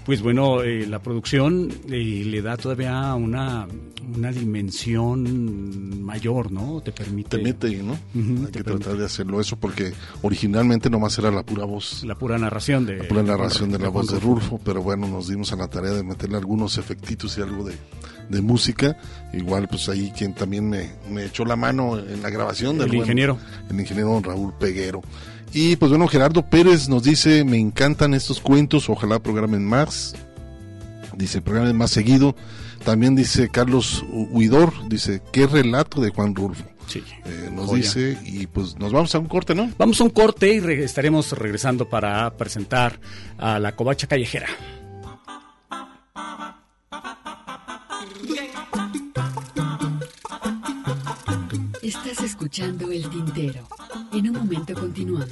[0.06, 3.68] pues bueno, eh, la producción eh, le da todavía una,
[4.16, 6.82] una dimensión mayor, ¿no?
[6.82, 7.38] Te permite.
[7.38, 7.98] Te mete, ¿no?
[8.46, 12.04] Hay que tratar de hacerlo eso porque originalmente nomás era la pura voz.
[12.04, 12.98] La pura narración de.
[12.98, 14.60] La pura narración de, la voz de Rulfo.
[14.64, 18.98] Pero bueno, nos dimos a la tarea de meterle algunos efectitos y algo de, música.
[19.34, 23.38] Igual, pues ahí quien también me, echó la mano en la grabación del el ingeniero.
[23.70, 25.02] el ingeniero Raúl Peguero.
[25.54, 30.16] Y pues bueno, Gerardo Pérez nos dice, me encantan estos cuentos, ojalá programen más.
[31.18, 32.36] Dice, programen más seguido.
[32.86, 36.64] También dice Carlos Huidor, dice, qué relato de Juan Rulfo.
[36.88, 39.72] Sí, eh, nos dice y pues nos vamos a un corte, ¿no?
[39.78, 43.00] Vamos a un corte y estaremos regresando para presentar
[43.38, 44.48] a la covacha callejera.
[52.42, 53.68] Escuchando El Tintero.
[54.14, 55.30] En un momento continuamos.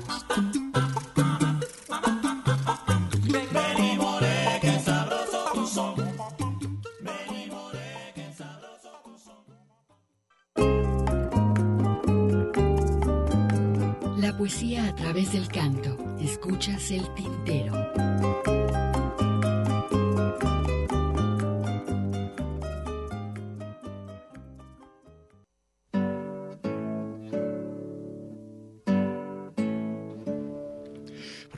[14.19, 15.97] La poesía a través del canto.
[16.19, 18.48] Escuchas El Tintero.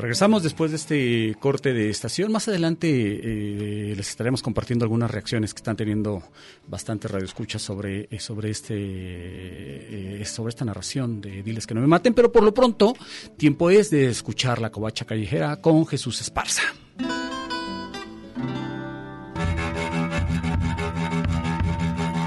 [0.01, 2.31] Regresamos después de este corte de estación.
[2.31, 6.23] Más adelante eh, les estaremos compartiendo algunas reacciones que están teniendo
[6.65, 11.87] bastante radioescuchas sobre, eh, sobre, este, eh, sobre esta narración de Diles que no me
[11.87, 12.15] maten.
[12.15, 12.95] Pero por lo pronto,
[13.37, 16.63] tiempo es de escuchar la covacha callejera con Jesús Esparza.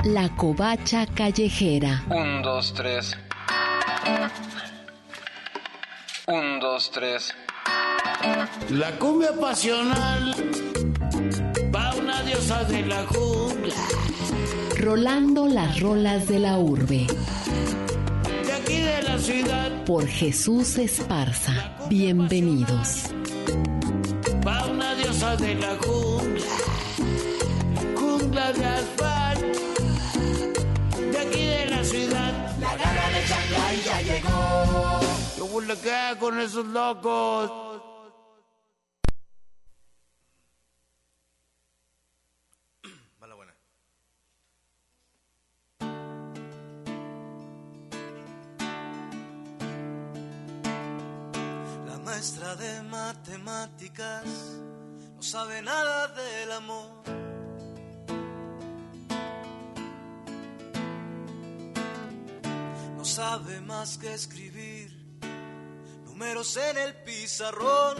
[0.05, 2.05] La covacha callejera.
[2.09, 3.19] Un, dos, tres.
[6.29, 7.35] Un, dos, tres.
[8.71, 10.35] La cumbia pasional
[11.75, 13.75] va una diosa de la jungla.
[14.79, 17.07] Rolando las rolas de la urbe.
[18.67, 19.85] De la ciudad.
[19.85, 21.77] Por Jesús Esparza.
[21.89, 23.05] Bienvenidos.
[24.47, 26.45] Va una diosa de la jungla,
[27.95, 29.61] jungla de asfalto,
[31.13, 32.59] de aquí de la ciudad.
[32.59, 35.04] La gana de Shanghai ya llegó.
[35.55, 37.81] Yo voy a quedar con esos locos.
[51.87, 54.25] La maestra de matemáticas
[55.15, 56.91] no sabe nada del amor.
[62.97, 64.74] No sabe más que escribir
[66.15, 67.97] números en el pizarrón.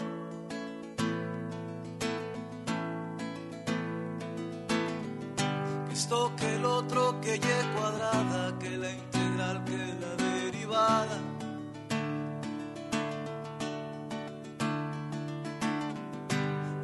[5.87, 11.19] Que esto que el otro, que y cuadrada, que la integral, que la derivada.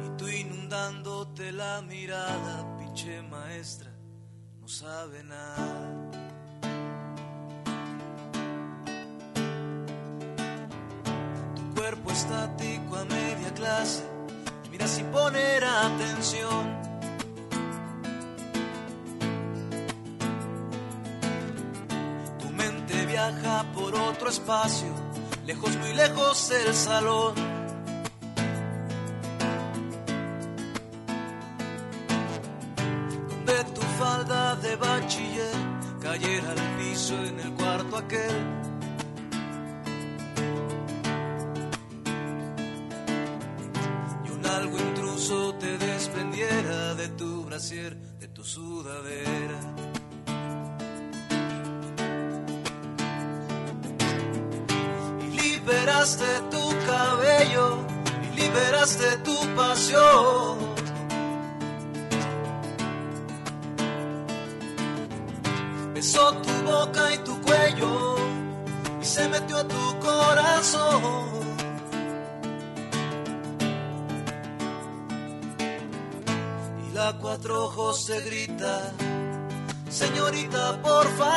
[0.04, 3.90] Y tú inundándote la mirada, pinche maestra,
[4.60, 6.21] no sabe nada.
[12.12, 14.02] Estático a media clase,
[14.70, 16.78] mira sin poner atención.
[22.38, 24.94] Tu mente viaja por otro espacio,
[25.46, 27.51] lejos, muy lejos del salón.
[48.42, 49.60] Sudadera.
[55.20, 57.78] Y liberaste tu cabello
[58.32, 60.71] y liberaste tu pasión.
[78.06, 78.92] Te grita,
[79.88, 81.31] señorita, por favor.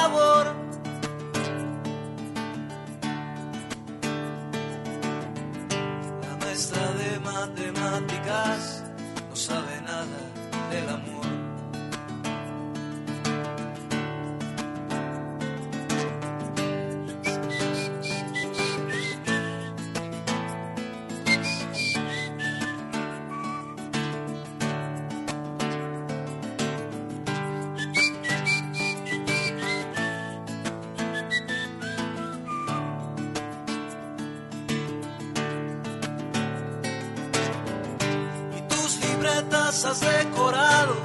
[39.85, 40.95] Has decorado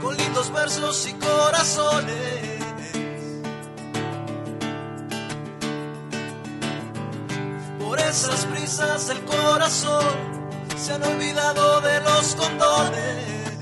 [0.00, 2.62] con lindos versos y corazones.
[7.78, 10.04] Por esas prisas del corazón
[10.76, 13.52] se han olvidado de los condones.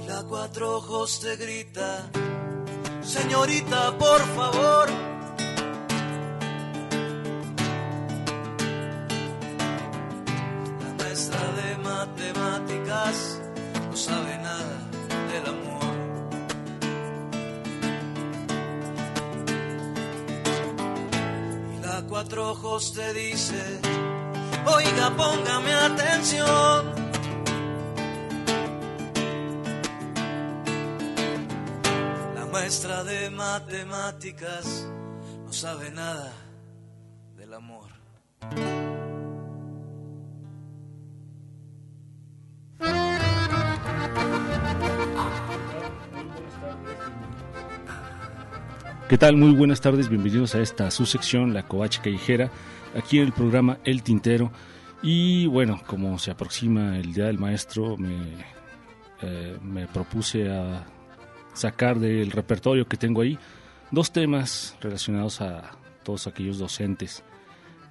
[0.00, 2.08] Y la cuatro ojos te grita,
[3.02, 4.99] señorita, por favor.
[24.74, 26.94] Oiga, póngame atención.
[32.34, 34.86] La maestra de matemáticas
[35.44, 36.32] no sabe nada
[37.36, 37.90] del amor.
[49.08, 49.36] ¿Qué tal?
[49.36, 52.48] Muy buenas tardes, bienvenidos a esta su sección, La Covacha Callejera,
[52.94, 54.50] aquí en el programa El Tintero.
[55.02, 58.18] Y bueno, como se aproxima el Día del Maestro, me,
[59.22, 60.86] eh, me propuse a
[61.54, 63.38] sacar del repertorio que tengo ahí
[63.90, 65.72] dos temas relacionados a
[66.02, 67.24] todos aquellos docentes.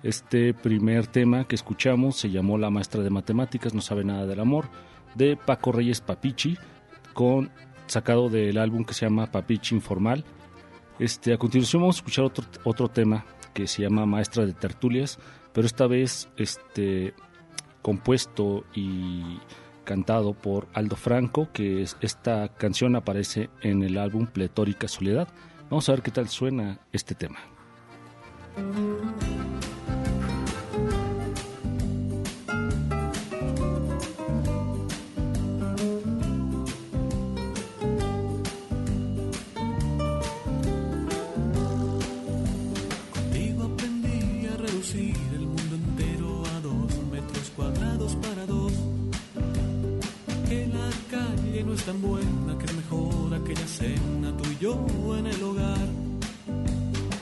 [0.01, 4.39] Este primer tema que escuchamos se llamó La maestra de matemáticas no sabe nada del
[4.39, 4.69] amor,
[5.15, 6.57] de Paco Reyes Papichi,
[7.13, 7.49] con,
[7.87, 10.23] sacado del álbum que se llama Papichi Informal.
[10.99, 15.19] Este, a continuación vamos a escuchar otro, otro tema que se llama Maestra de Tertulias,
[15.53, 17.13] pero esta vez este,
[17.81, 19.39] compuesto y
[19.83, 25.27] cantado por Aldo Franco, que es, esta canción aparece en el álbum Pletórica Soledad.
[25.69, 27.39] Vamos a ver qué tal suena este tema.
[51.79, 55.87] Es tan buena, que es mejor aquella cena tú y yo en el hogar.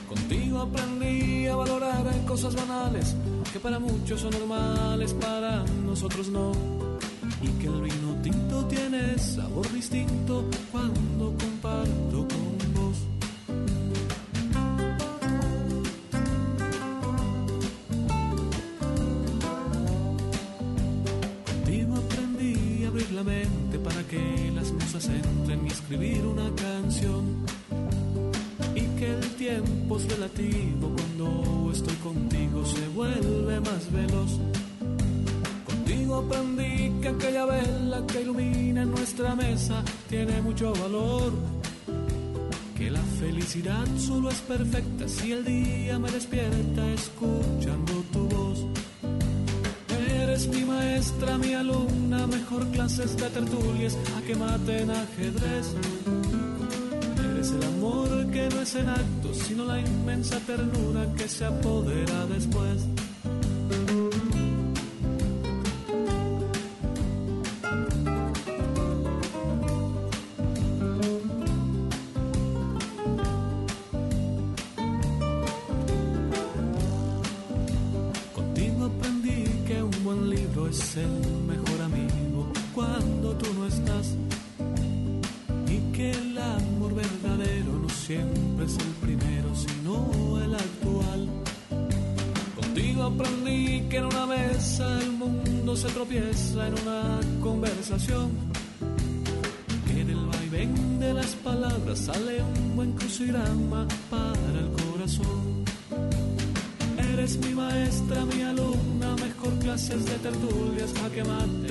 [0.07, 3.15] Contigo aprendí a valorar cosas banales
[3.53, 6.51] que para muchos son normales, para nosotros no.
[7.41, 12.56] Y que el vino tinto tiene sabor distinto cuando comparto con
[25.89, 27.45] escribir una canción.
[28.75, 34.31] Y que el tiempo es relativo cuando estoy contigo se vuelve más veloz.
[35.65, 41.31] Contigo aprendí que aquella vela que ilumina nuestra mesa tiene mucho valor.
[42.75, 48.65] Que la felicidad solo es perfecta si el día me despierta escuchando tu voz.
[50.37, 55.73] Eres mi maestra, mi alumna, mejor clases de tertulias a que maten ajedrez.
[57.31, 62.27] Eres el amor que no es en acto, sino la inmensa ternura que se apodera
[62.27, 62.85] después.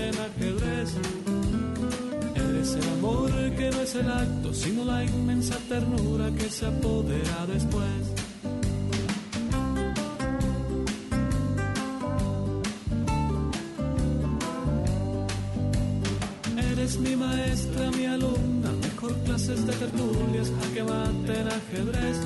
[0.06, 0.90] Maten ajedrez.
[2.34, 7.46] Eres el amor que no es el acto, sino la inmensa ternura que se apodera
[7.46, 8.02] después.
[16.72, 22.18] Eres mi maestra, mi alumna, mejor clases de tertulias a que maten ajedrez.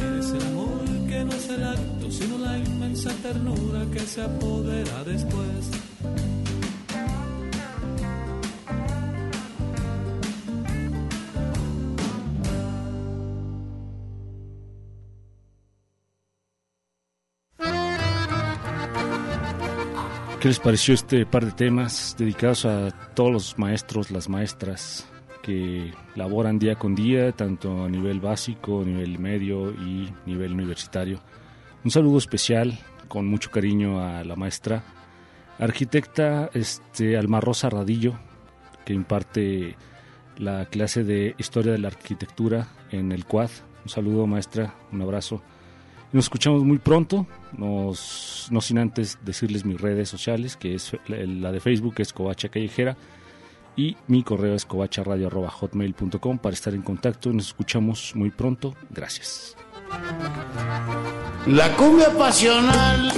[0.00, 5.04] Eres el amor que no es el acto, sino la inmensa ternura que se apodera
[5.04, 5.81] después.
[20.42, 25.06] ¿Qué les pareció este par de temas dedicados a todos los maestros, las maestras
[25.40, 31.20] que laboran día con día, tanto a nivel básico, nivel medio y nivel universitario?
[31.84, 32.76] Un saludo especial,
[33.06, 34.82] con mucho cariño a la maestra
[35.60, 38.18] arquitecta este, Alma Rosa Radillo,
[38.84, 39.76] que imparte
[40.38, 43.50] la clase de Historia de la Arquitectura en el CUAD.
[43.84, 45.40] Un saludo, maestra, un abrazo.
[46.12, 47.26] Nos escuchamos muy pronto,
[47.56, 52.50] nos, no sin antes decirles mis redes sociales, que es la de Facebook, es Covacha
[52.50, 52.96] Callejera,
[53.76, 57.32] y mi correo es covacharadio.hotmail.com para estar en contacto.
[57.32, 58.74] Nos escuchamos muy pronto.
[58.90, 59.56] Gracias.
[61.46, 63.10] La cumbia pasional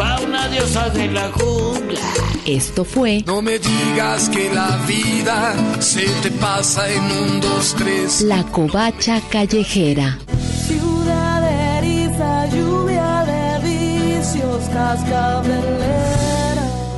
[0.00, 2.00] va una diosa de la jungla.
[2.46, 8.22] Esto fue No me digas que la vida se te pasa en un, dos, tres.
[8.22, 10.18] La Covacha Callejera.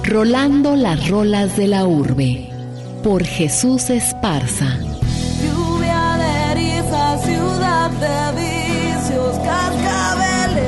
[0.04, 2.48] Rolando las rolas de la urbe.
[3.02, 4.78] Por Jesús Esparza.
[5.42, 10.62] Lluvia de eriza, ciudad de vicios, cascabelera.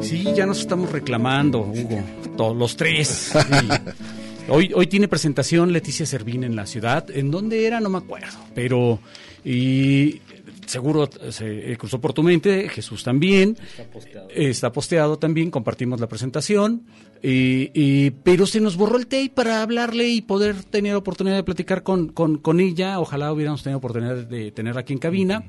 [0.00, 2.00] Sí, ya nos estamos reclamando, Hugo,
[2.36, 3.32] todos los tres.
[3.48, 4.17] Sí.
[4.48, 7.06] Hoy, hoy tiene presentación Leticia Servín en la ciudad.
[7.10, 7.80] ¿En dónde era?
[7.80, 8.28] No me acuerdo.
[8.54, 8.98] Pero
[9.44, 10.20] y
[10.66, 13.56] seguro se cruzó por tu mente, Jesús también.
[14.34, 15.18] Está posteado.
[15.18, 16.82] también, compartimos la presentación.
[17.22, 21.42] Y, y- pero se nos borró el tape para hablarle y poder tener oportunidad de
[21.44, 23.00] platicar con, con, con ella.
[23.00, 25.44] Ojalá hubiéramos tenido oportunidad de tenerla aquí en cabina.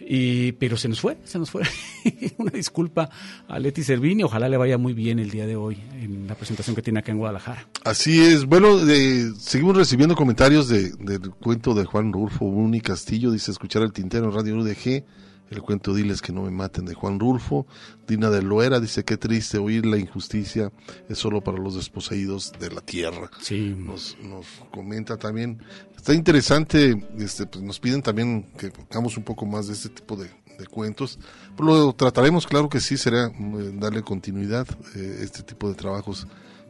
[0.00, 1.62] Y, pero se nos fue, se nos fue.
[2.38, 3.08] Una disculpa
[3.48, 4.22] a Leti Servini.
[4.22, 7.12] Ojalá le vaya muy bien el día de hoy en la presentación que tiene acá
[7.12, 7.68] en Guadalajara.
[7.84, 8.44] Así es.
[8.46, 13.30] Bueno, eh, seguimos recibiendo comentarios de, del cuento de Juan Rulfo Bruni Castillo.
[13.30, 15.04] Dice escuchar el tintero en Radio UDG.
[15.50, 17.66] El cuento Diles que no me maten de Juan Rulfo.
[18.06, 20.72] Dina de Loera dice qué triste oír la injusticia
[21.08, 23.30] es solo para los desposeídos de la tierra.
[23.40, 23.74] Sí.
[23.76, 25.62] Nos, nos comenta también.
[25.96, 30.16] Está interesante, este, pues nos piden también que hagamos un poco más de este tipo
[30.16, 31.18] de, de cuentos.
[31.56, 36.26] Pero lo trataremos, claro que sí, será eh, darle continuidad eh, este tipo de trabajos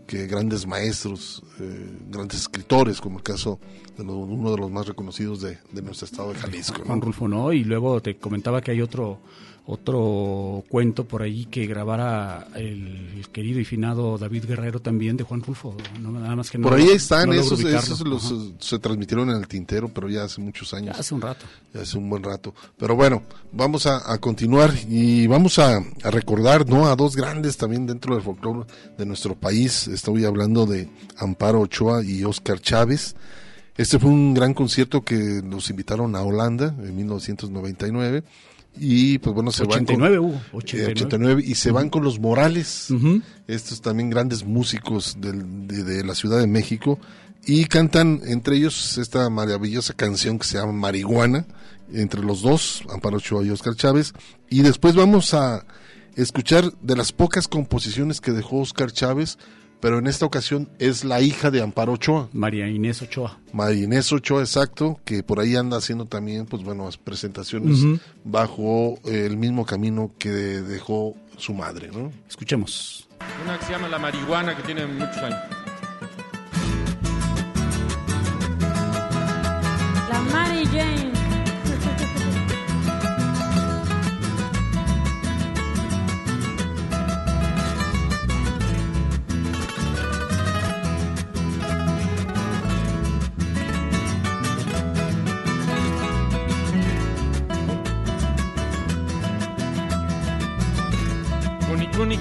[0.06, 3.59] que grandes maestros, eh, grandes escritores, como el caso
[3.97, 6.78] de uno de los más reconocidos de, de nuestro estado de Jalisco.
[6.78, 6.85] ¿no?
[6.86, 9.20] Juan Rulfo no, y luego te comentaba que hay otro
[9.66, 15.43] otro cuento por ahí que grabara el querido y finado David Guerrero también de Juan
[15.43, 18.78] Rulfo, no, nada más que no Por ahí no están, logro esos, esos los, se
[18.78, 20.95] transmitieron en el tintero, pero ya hace muchos años.
[20.95, 21.47] Ya hace un rato.
[21.73, 22.55] Ya hace un buen rato.
[22.77, 23.23] Pero bueno,
[23.53, 26.86] vamos a, a continuar y vamos a, a recordar ¿no?
[26.86, 28.66] a dos grandes también dentro del folclore
[28.99, 29.89] de nuestro país.
[29.89, 33.16] Estoy hablando de Amparo Ochoa y Oscar Chávez.
[33.77, 38.23] Este fue un gran concierto que los invitaron a Holanda en 1999.
[38.76, 40.88] Y pues bueno, se 89 van con, hubo, 89.
[40.88, 42.88] Eh, 89, y se van con los Morales,
[43.46, 46.98] estos también grandes músicos del- de, de la Ciudad de México,
[47.46, 51.46] y cantan entre ellos esta maravillosa canción que se llama Marihuana,
[51.92, 54.12] entre los dos, Amparo Ochoa y Oscar Chávez,
[54.51, 55.64] y después vamos a
[56.16, 59.38] escuchar de las pocas composiciones que dejó Oscar Chávez,
[59.85, 62.31] pero en esta ocasión es la hija de Amparo Ochoa.
[62.32, 63.39] María Inés Ochoa.
[63.52, 67.81] María Inés Ochoa, exacto, que por ahí anda haciendo también, pues bueno, las presentaciones
[68.24, 72.11] bajo el mismo camino que dejó su madre, ¿no?
[72.27, 73.06] Escuchemos.
[73.44, 75.64] Una que se llama La Marihuana, que tiene muchos años.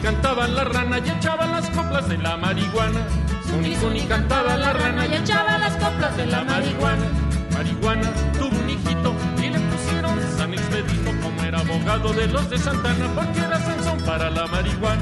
[0.04, 3.08] Cuni Cuni cantaba la rana y echaba las coplas de la marihuana.
[3.50, 7.06] Cuni Cuni cantaba la rana y echaba las coplas de la marihuana.
[7.54, 8.12] Marihuana
[8.42, 13.40] un hijito y le pusieron San Expedito como era abogado de los de Santana porque
[13.40, 15.02] era Sansón para la marihuana.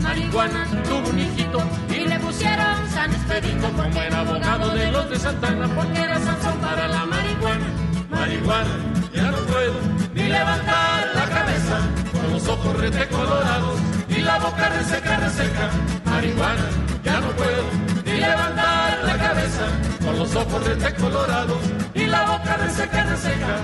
[0.00, 5.18] Marihuana tuvo un hijito y le pusieron San Expedito como era abogado de los de
[5.18, 7.66] Santana porque era Sansón para la marihuana.
[8.08, 8.70] Marihuana,
[9.12, 11.78] ya no puedo ni levantar la cabeza
[12.12, 15.70] con los ojos rete colorados y la boca reseca, reseca.
[16.04, 16.68] Marihuana,
[17.02, 17.64] ya no puedo
[18.04, 19.66] ni levantar la cabeza
[20.04, 21.58] con los ojos rete colorados
[21.94, 23.54] y la boca reseca, reseca.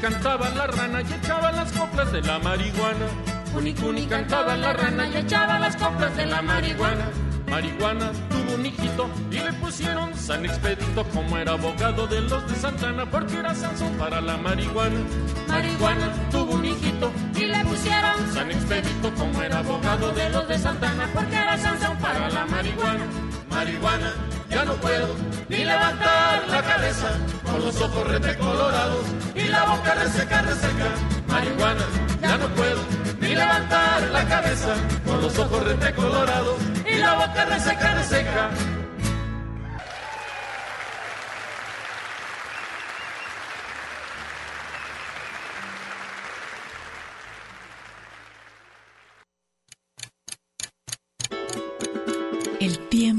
[0.00, 3.06] Cantaba la rana y echaba las coplas de la marihuana.
[3.52, 7.04] Cuni Cuni cantaba la rana y echaba las coplas de la marihuana.
[7.48, 12.54] Marihuana tuvo un hijito y le pusieron San Expedito como era abogado de los de
[12.54, 15.00] Santana porque era Sansón para la marihuana.
[15.48, 20.58] Marihuana tuvo un hijito y le pusieron San Expedito como era abogado de los de
[20.58, 23.29] Santana porque era Sansón para la marihuana.
[23.50, 24.12] Marihuana,
[24.48, 25.08] ya no puedo
[25.48, 27.10] ni levantar la cabeza
[27.44, 29.04] con los ojos rete colorados
[29.34, 30.88] y la boca reseca, reseca.
[31.26, 31.84] Marihuana,
[32.22, 32.80] ya no puedo
[33.20, 34.74] ni levantar la cabeza
[35.04, 36.56] con los ojos rete colorados
[36.90, 38.50] y la boca reseca, reseca.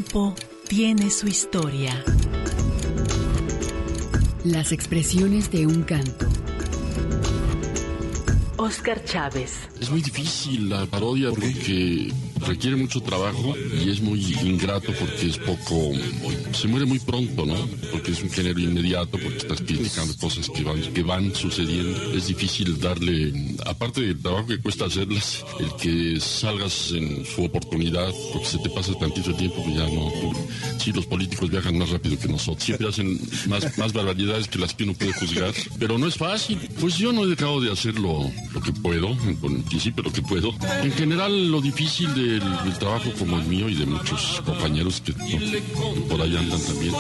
[0.02, 0.34] Tiempo
[0.68, 2.04] tiene su historia.
[4.44, 6.28] Las expresiones de un canto.
[8.58, 9.70] Oscar Chávez.
[9.80, 12.12] Es muy difícil la parodia porque
[12.46, 15.92] requiere mucho trabajo y es muy ingrato porque es poco,
[16.54, 17.56] se muere muy pronto, ¿no?
[17.92, 22.14] Porque es un género inmediato, porque estás criticando cosas que van, que van sucediendo.
[22.14, 23.34] Es difícil darle,
[23.66, 28.70] aparte del trabajo que cuesta hacerlas, el que salgas en su oportunidad, porque se te
[28.70, 30.12] pasa tantito tiempo que ya no.
[30.80, 32.64] Sí, los políticos viajan más rápido que nosotros.
[32.64, 35.54] Siempre hacen más, más barbaridades que las que uno puede juzgar.
[35.80, 36.60] Pero no es fácil.
[36.80, 40.22] Pues yo no he dejado de hacer lo, lo que puedo, en principio lo que
[40.22, 40.54] puedo.
[40.84, 45.14] En general, lo difícil del trabajo como el mío y de muchos compañeros que,
[46.10, 46.94] por ahí andan también,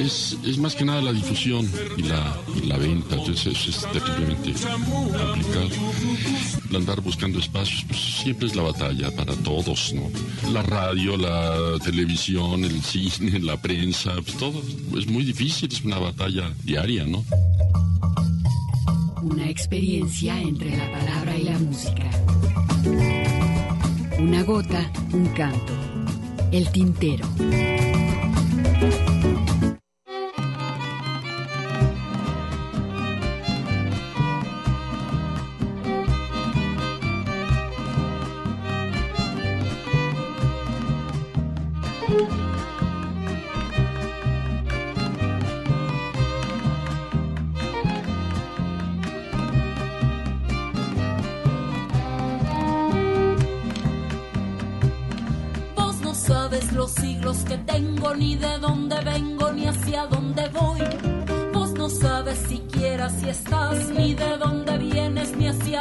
[0.00, 3.16] es, es más que nada la difusión y la, la venta.
[3.16, 5.68] Entonces es terriblemente complicado.
[6.70, 10.10] El andar buscando espacios, pues siempre es la batalla para todos, ¿no?
[10.52, 14.62] La radio, la televisión, el cine, la prensa, pues todo
[14.96, 17.24] es muy difícil, es una batalla diaria, ¿no?
[19.22, 23.25] Una experiencia entre la palabra y la música.
[24.18, 25.72] Una gota, un canto.
[26.50, 27.26] El tintero.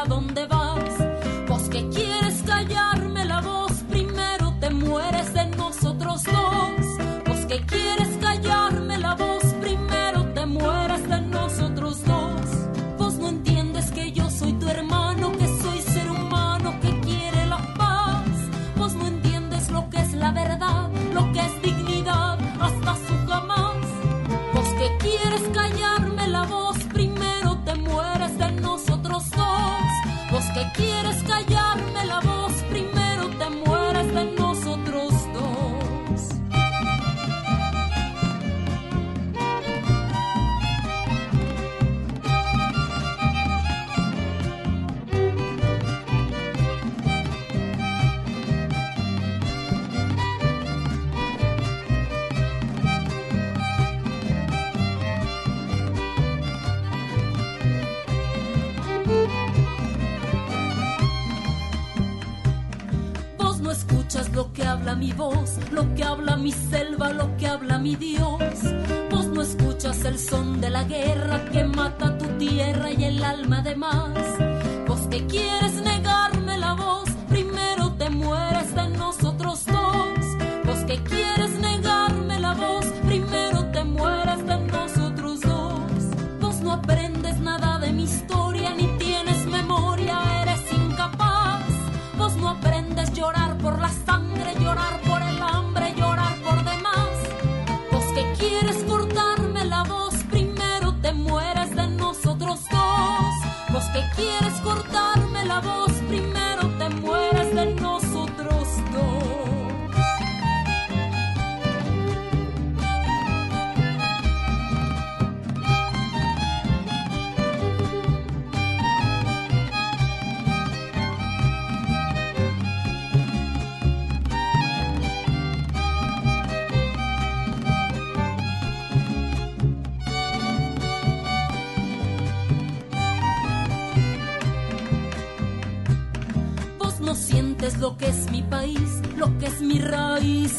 [0.07, 0.55] Dónde vas.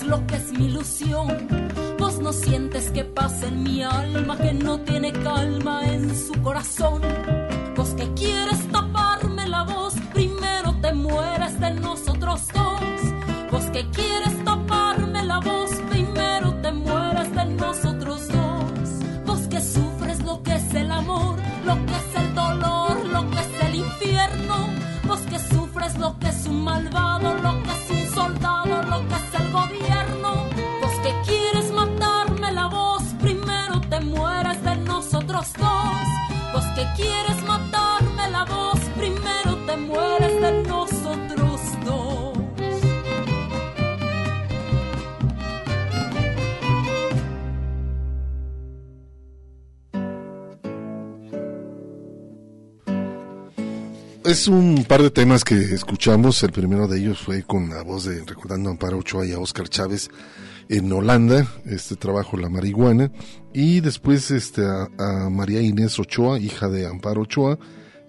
[0.07, 1.29] Lo que es mi ilusión.
[1.99, 7.03] Vos no sientes que pasa en mi alma, que no tiene calma en su corazón.
[7.75, 8.71] Vos que quieres
[54.37, 56.43] es un par de temas que escuchamos.
[56.43, 59.39] El primero de ellos fue con la voz de recordando a Amparo Ochoa y a
[59.39, 60.11] Oscar Chávez
[60.69, 63.11] en Holanda, este trabajo La Marihuana.
[63.55, 67.59] Y después este a, a María Inés Ochoa, hija de Amparo Ochoa,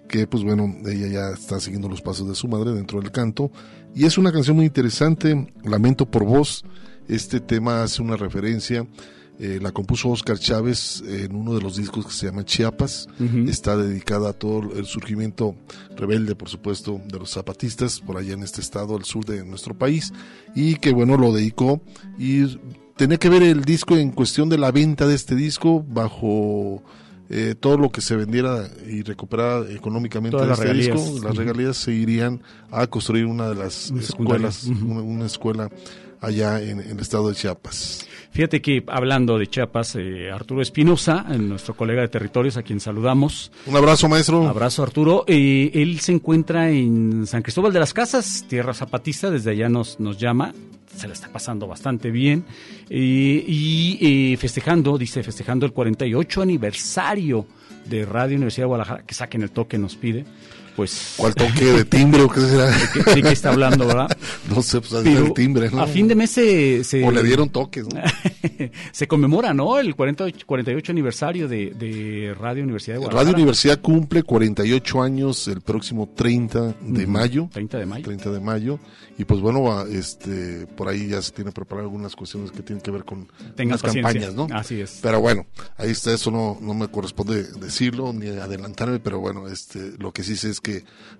[0.06, 3.50] que pues bueno, ella ya está siguiendo los pasos de su madre dentro del canto.
[3.94, 6.62] Y es una canción muy interesante, Lamento por voz.
[7.08, 8.86] Este tema hace una referencia
[9.40, 13.06] eh, la compuso Oscar Chávez en uno de los discos que se llama Chiapas.
[13.46, 15.54] Está dedicada a todo el surgimiento
[15.96, 19.78] rebelde, por supuesto, de los zapatistas por allá en este estado, al sur de nuestro
[19.78, 20.12] país.
[20.54, 21.80] Y que bueno, lo dedicó.
[22.18, 22.58] Y
[22.96, 26.82] tenía que ver el disco en cuestión de la venta de este disco bajo
[27.30, 30.96] eh, todo lo que se vendiera y recuperara económicamente de este regalías.
[30.96, 32.42] disco, las regalías se irían
[32.72, 35.70] a construir una de las escuelas, una, una escuela
[36.20, 38.06] allá en, en el estado de Chiapas.
[38.30, 42.78] Fíjate que hablando de Chiapas, eh, Arturo Espinosa, eh, nuestro colega de territorios, a quien
[42.78, 43.50] saludamos.
[43.66, 44.46] Un abrazo, maestro.
[44.46, 45.24] Abrazo, Arturo.
[45.26, 49.98] Eh, él se encuentra en San Cristóbal de las Casas, tierra zapatista, desde allá nos,
[49.98, 50.52] nos llama.
[50.94, 52.44] Se la está pasando bastante bien.
[52.90, 57.46] Eh, y eh, festejando, dice, festejando el 48 aniversario
[57.84, 60.24] de Radio Universidad de Guadalajara, que saquen el toque, nos pide.
[60.78, 62.66] Pues, ¿Cuál toque de timbre o qué será?
[62.66, 64.16] ¿De qué, de qué está hablando, verdad?
[64.48, 65.82] No sé, pues Pero el timbre, ¿no?
[65.82, 66.84] A fin de mes se...
[66.84, 68.00] se- O le dieron toques, ¿no?
[68.92, 69.80] se conmemora, ¿no?
[69.80, 73.24] El 48, 48 aniversario de, de Radio Universidad de Guadalajara.
[73.32, 77.48] Radio Universidad cumple 48 años el próximo 30 de mayo.
[77.52, 78.04] 30 de mayo.
[78.04, 78.78] 30 de mayo.
[79.18, 82.92] Y pues bueno, este por ahí ya se tiene preparado algunas cuestiones que tienen que
[82.92, 83.26] ver con
[83.56, 84.46] las campañas, ¿no?
[84.52, 85.00] Así es.
[85.02, 85.44] Pero bueno,
[85.76, 90.22] ahí está, eso no, no me corresponde decirlo ni adelantarme, pero bueno, este lo que
[90.22, 90.67] sí sé es que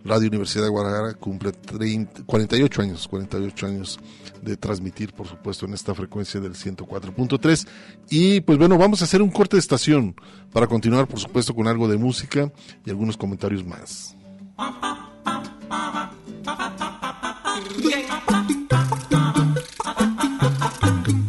[0.04, 3.98] Radio Universidad de Guadalajara cumple 30 48 años, 48 años
[4.42, 7.66] de transmitir, por supuesto, en esta frecuencia del 104.3.
[8.10, 10.14] Y pues bueno, vamos a hacer un corte de estación
[10.52, 12.52] para continuar, por supuesto, con algo de música
[12.84, 14.16] y algunos comentarios más.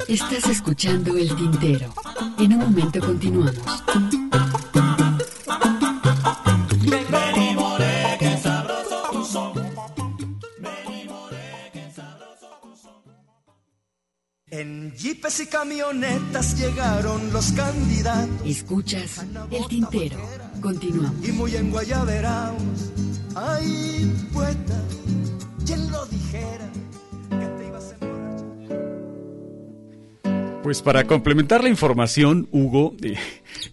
[0.07, 1.93] Estás escuchando El Tintero.
[2.39, 3.53] En un momento continuamos.
[15.37, 18.47] Y camionetas llegaron los candidatos.
[18.47, 20.17] Escuchas El Tintero.
[20.59, 21.27] Continuamos.
[21.27, 22.57] Y muy en Guayaberaos.
[23.35, 24.81] Ay, poeta,
[25.67, 25.98] ¿quién lo
[30.69, 33.15] Pues para complementar la información, Hugo, eh,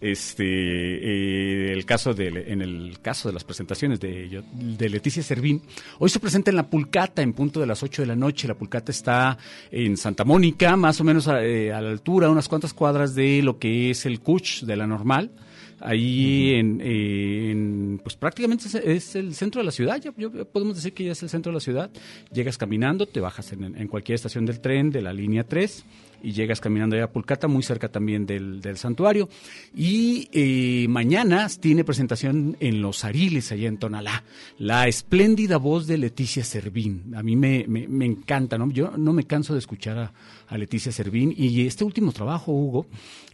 [0.00, 5.60] este, eh, el caso de, en el caso de las presentaciones de, de Leticia Servín,
[5.98, 8.48] hoy se presenta en la Pulcata en punto de las 8 de la noche.
[8.48, 9.36] La Pulcata está
[9.70, 13.42] en Santa Mónica, más o menos a, eh, a la altura, unas cuantas cuadras de
[13.42, 15.32] lo que es el Cuch de la normal.
[15.80, 20.46] Ahí en, eh, en, pues prácticamente es, es el centro de la ciudad, ya, yo-
[20.46, 21.90] podemos decir que ya es el centro de la ciudad.
[22.32, 25.84] Llegas caminando, te bajas en, en cualquier estación del tren de la línea 3
[26.26, 29.28] y llegas caminando allá a Pulcata, muy cerca también del, del santuario.
[29.76, 34.24] Y eh, mañana tiene presentación en Los Ariles, allá en Tonalá,
[34.58, 37.14] la espléndida voz de Leticia Servín.
[37.14, 38.68] A mí me, me, encanta, ¿no?
[38.72, 40.12] Yo no me canso de escuchar a,
[40.48, 41.32] a Leticia Servín.
[41.36, 42.86] Y este último trabajo, Hugo,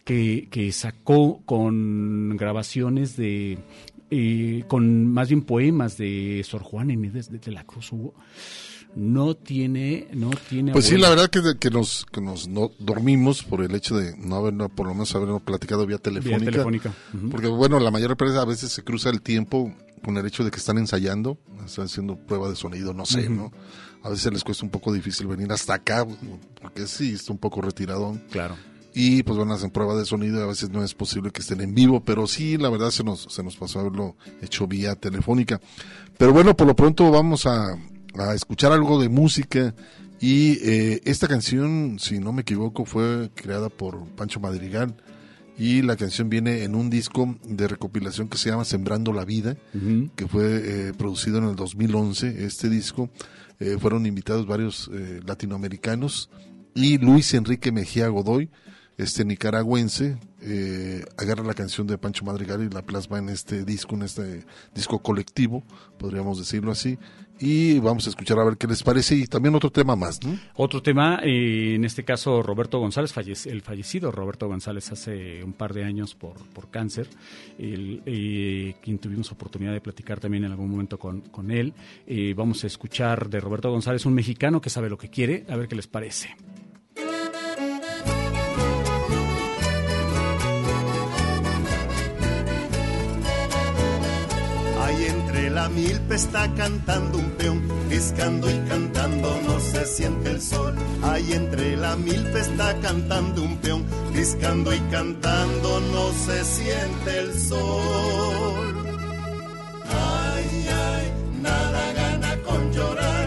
[0.05, 3.57] que, que sacó con grabaciones de...
[4.11, 8.13] eh, con más bien poemas de Sor Juana Inés de la Cruz, Hugo,
[8.95, 13.43] no tiene, no tiene Pues sí, la verdad que, que nos, que nos no, dormimos
[13.43, 16.51] por el hecho de no haber, por lo menos habernos platicado vía telefónica.
[16.51, 17.29] telefónica, ujú.
[17.29, 20.51] Porque bueno, la mayor parte a veces se cruza el tiempo con el hecho de
[20.51, 23.29] que están ensayando, están haciendo prueba de sonido, no sé.
[23.29, 23.51] ¿no?
[24.03, 26.05] A veces les cuesta un poco difícil venir hasta acá,
[26.61, 28.17] porque sí, está un poco retirado.
[28.29, 28.55] Claro.
[28.93, 31.61] Y pues bueno, hacen prueba de sonido y a veces no es posible que estén
[31.61, 35.59] en vivo, pero sí, la verdad se nos, se nos pasó haberlo hecho vía telefónica.
[36.17, 37.75] Pero bueno, por lo pronto vamos a,
[38.19, 39.73] a escuchar algo de música
[40.19, 44.95] y eh, esta canción, si no me equivoco, fue creada por Pancho Madrigal
[45.57, 49.55] y la canción viene en un disco de recopilación que se llama Sembrando la Vida,
[50.15, 52.45] que fue eh, producido en el 2011.
[52.45, 53.09] Este disco
[53.59, 56.29] eh, fueron invitados varios eh, latinoamericanos
[56.73, 58.49] y Luis Enrique Mejía Godoy,
[58.97, 63.95] este nicaragüense, eh, agarra la canción de Pancho Madrigal y la plasma en este disco,
[63.95, 64.45] en este
[64.75, 65.63] disco colectivo,
[65.97, 66.97] podríamos decirlo así.
[67.39, 70.37] Y vamos a escuchar a ver qué les parece y también otro tema más, ¿no?
[70.55, 75.51] Otro tema, eh, en este caso Roberto González, fallece- el fallecido Roberto González hace un
[75.53, 77.07] par de años por, por cáncer,
[77.59, 81.73] eh, quien tuvimos oportunidad de platicar también en algún momento con, con él.
[82.07, 85.55] Eh, vamos a escuchar de Roberto González, un mexicano que sabe lo que quiere, a
[85.57, 86.35] ver qué les parece.
[95.53, 100.73] La milpa está cantando un peón, piscando y cantando no se siente el sol.
[101.03, 107.39] Ahí entre la milpa está cantando un peón, piscando y cantando no se siente el
[107.39, 108.75] sol.
[109.85, 113.22] Ay, ay, nada gana con llorar.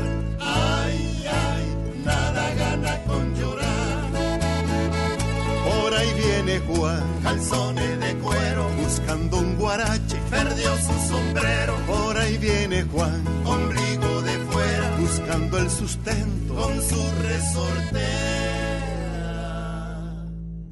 [6.46, 11.74] Juan, calzones de cuero, buscando un guarache, perdió su sombrero.
[11.86, 16.54] Por ahí viene Juan, ombligo de fuera, buscando el sustento.
[16.54, 18.06] Con su resortera.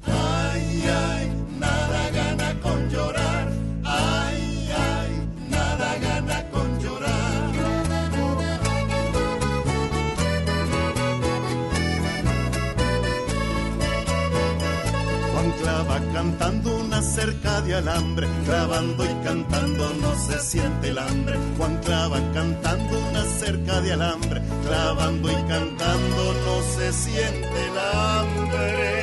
[0.07, 1.34] Ay, ay,
[16.25, 21.37] cantando una cerca de alambre, clavando y cantando no se siente el hambre.
[21.57, 28.94] Juan clava cantando una cerca de alambre, clavando y cantando no se siente el hambre.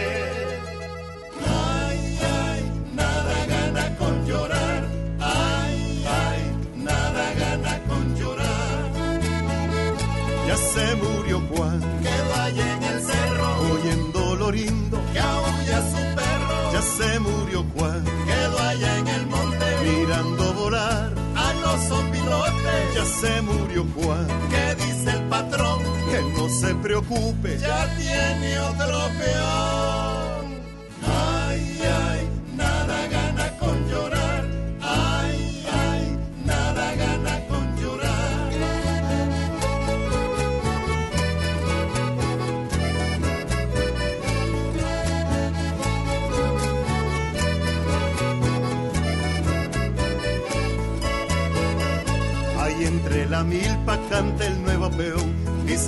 [23.23, 25.79] Se murió Juan, que dice el patrón,
[26.11, 30.02] que no se preocupe, ya tiene otro peón.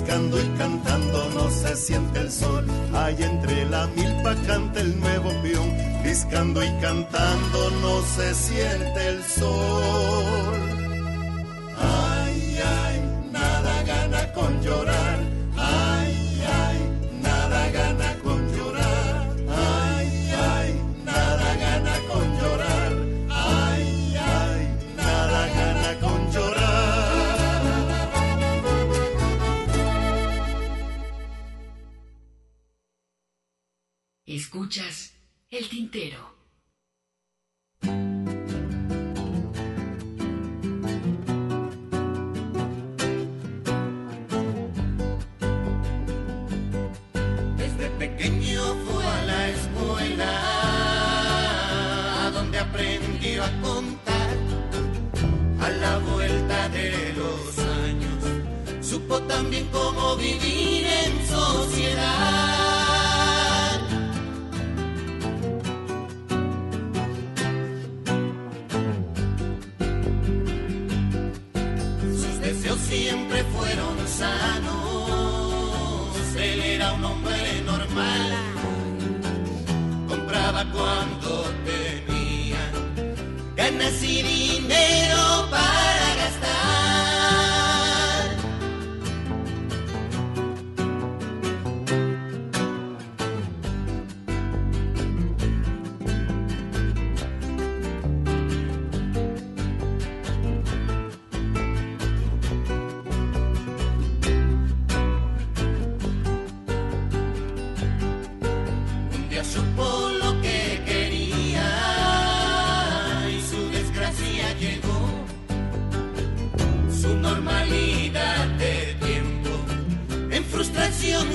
[0.05, 2.65] Piscando y cantando no se siente el sol.
[2.93, 5.73] Ahí entre la milpa canta el nuevo peón,
[6.03, 10.54] piscando y cantando no se siente el sol.
[34.35, 35.13] Escuchas
[35.49, 36.35] el tintero.
[47.55, 50.31] Desde pequeño fue a la escuela,
[52.33, 54.35] donde aprendió a contar.
[55.61, 58.21] A la vuelta de los años,
[58.85, 62.64] supo también cómo vivir en sociedad.
[73.15, 75.05] Siempre fueron sanos.
[76.35, 78.31] Él era un hombre normal.
[80.09, 81.29] Compraba cuando
[81.65, 82.63] tenía
[83.55, 85.74] ganas y dinero para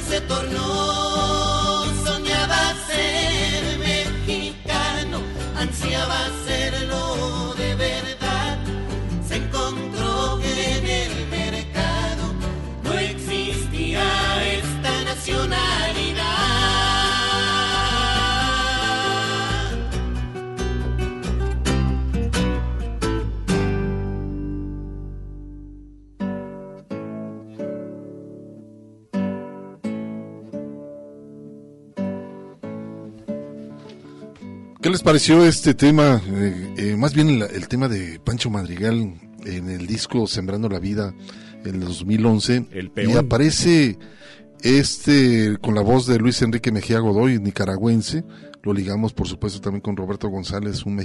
[0.09, 1.85] se tornó.
[2.05, 5.21] Soñaba ser mexicano,
[5.57, 8.59] ansiaba serlo de verdad.
[9.27, 12.25] Se encontró que en el mercado
[12.85, 14.03] no existía
[14.59, 15.70] esta nacionalidad.
[35.01, 36.21] Les pareció este tema?
[36.27, 39.15] Eh, eh, más bien el, el tema de Pancho Madrigal
[39.47, 41.15] en el disco Sembrando la Vida
[41.65, 42.67] en el 2011.
[42.71, 43.13] El peón.
[43.13, 43.99] Y aparece
[44.63, 48.25] Este, con la voz de Luis Enrique Mejía Godoy, nicaragüense,
[48.63, 50.97] lo ligamos por supuesto también con Roberto González, un,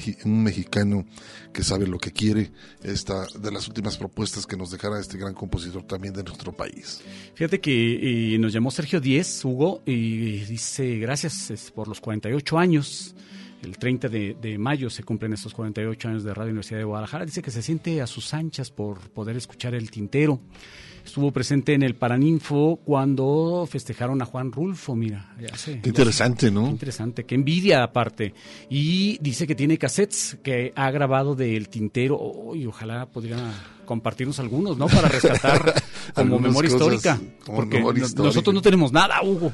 [0.43, 1.05] mexicano
[1.53, 2.51] que sabe lo que quiere,
[2.83, 7.01] esta de las últimas propuestas que nos dejara este gran compositor también de nuestro país.
[7.35, 13.15] Fíjate que eh, nos llamó Sergio Díez, Hugo, y dice, gracias por los 48 años.
[13.65, 17.25] El 30 de, de mayo se cumplen estos 48 años de Radio Universidad de Guadalajara.
[17.25, 20.39] Dice que se siente a sus anchas por poder escuchar el tintero.
[21.03, 25.33] Estuvo presente en el Paraninfo cuando festejaron a Juan Rulfo, mira.
[25.39, 26.51] ya sé, Qué ya interesante, sé.
[26.51, 26.65] ¿no?
[26.65, 28.33] Qué interesante, qué envidia aparte.
[28.69, 32.17] Y dice que tiene cassettes que ha grabado del tintero.
[32.19, 33.53] Oh, y ojalá pudiera
[33.85, 34.87] compartirnos algunos, ¿no?
[34.87, 35.73] Para rescatar
[36.15, 37.21] como memoria cosas histórica.
[37.45, 38.27] como Porque memoria no- histórica.
[38.27, 39.51] nosotros no tenemos nada, Hugo.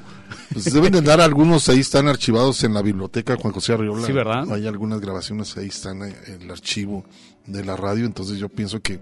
[0.54, 4.06] Pues deben de andar algunos, ahí están archivados en la biblioteca Juan José Arriola.
[4.06, 4.52] Sí, ¿verdad?
[4.52, 7.06] Hay algunas grabaciones, ahí están en el archivo
[7.48, 9.00] de la radio, entonces yo pienso que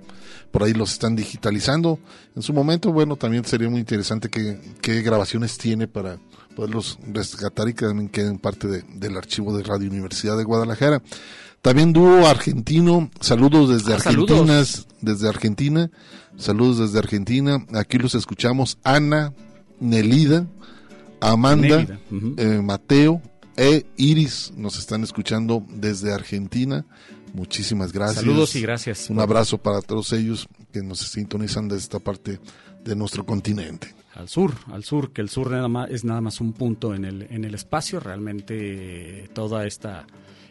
[0.52, 2.00] por ahí los están digitalizando.
[2.36, 6.18] En su momento, bueno, también sería muy interesante que, qué grabaciones tiene para
[6.56, 11.02] poderlos rescatar y que también queden parte de- del archivo de Radio Universidad de Guadalajara.
[11.61, 14.88] También dúo argentino, saludos desde Ah, Argentina, saludos.
[15.02, 15.91] desde Argentina,
[16.38, 17.65] saludos desde Argentina.
[17.73, 19.34] Aquí los escuchamos Ana,
[19.80, 20.48] Nelida,
[21.19, 21.99] Amanda,
[22.38, 23.22] eh, Mateo
[23.57, 26.86] e Iris nos están escuchando desde Argentina.
[27.34, 28.22] Muchísimas gracias.
[28.23, 32.40] Saludos y gracias Un abrazo para todos ellos que nos sintonizan desde esta parte
[32.86, 33.94] de nuestro continente.
[34.15, 37.06] Al sur, al sur, que el sur nada más, es nada más un punto en
[37.06, 37.99] el, en el espacio.
[37.99, 40.07] Realmente eh, toda esta,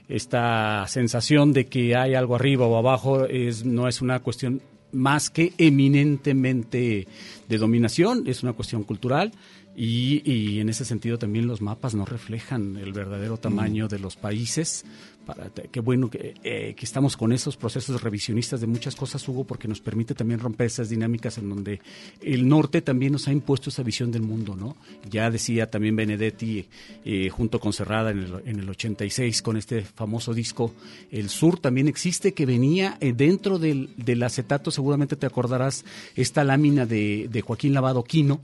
[0.08, 5.28] esta sensación de que hay algo arriba o abajo es, no es una cuestión más
[5.28, 7.06] que eminentemente
[7.48, 9.32] de dominación, es una cuestión cultural.
[9.76, 14.16] Y, y en ese sentido también los mapas no reflejan el verdadero tamaño de los
[14.16, 14.84] países.
[15.28, 19.44] Para, qué bueno que, eh, que estamos con esos procesos revisionistas de muchas cosas, Hugo,
[19.44, 21.80] porque nos permite también romper esas dinámicas en donde
[22.22, 24.74] el norte también nos ha impuesto esa visión del mundo, ¿no?
[25.10, 26.64] Ya decía también Benedetti,
[27.04, 30.72] eh, junto con Cerrada en el, en el 86, con este famoso disco,
[31.10, 35.84] el sur también existe, que venía eh, dentro del, del acetato, seguramente te acordarás,
[36.16, 38.40] esta lámina de, de Joaquín Lavado Quino,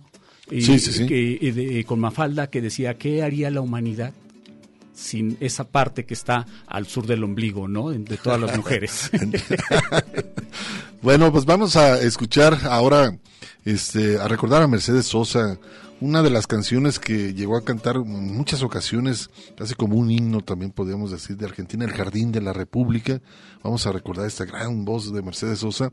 [0.51, 1.06] eh, Sí, sí, sí.
[1.06, 4.12] que, de- con Mafalda, que decía, ¿qué haría la humanidad?
[4.94, 7.90] Sin esa parte que está al sur del ombligo, ¿no?
[7.90, 9.10] De todas las mujeres.
[11.04, 13.18] Bueno, pues vamos a escuchar ahora,
[13.66, 15.58] este, a recordar a Mercedes Sosa,
[16.00, 20.40] una de las canciones que llegó a cantar en muchas ocasiones, casi como un himno
[20.40, 23.20] también podríamos decir de Argentina, El Jardín de la República.
[23.62, 25.92] Vamos a recordar esta gran voz de Mercedes Sosa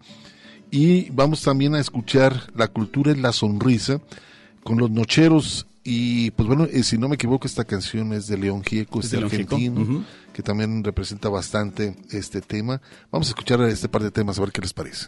[0.71, 3.99] y vamos también a escuchar La cultura es la sonrisa
[4.63, 8.37] con los nocheros y pues bueno, eh, si no me equivoco esta canción es de
[8.37, 10.03] León Gieco, Es este Gieco, argentino, ujú.
[10.33, 12.81] que también representa bastante este tema.
[13.11, 15.07] Vamos a escuchar este par de temas a ver qué les parece.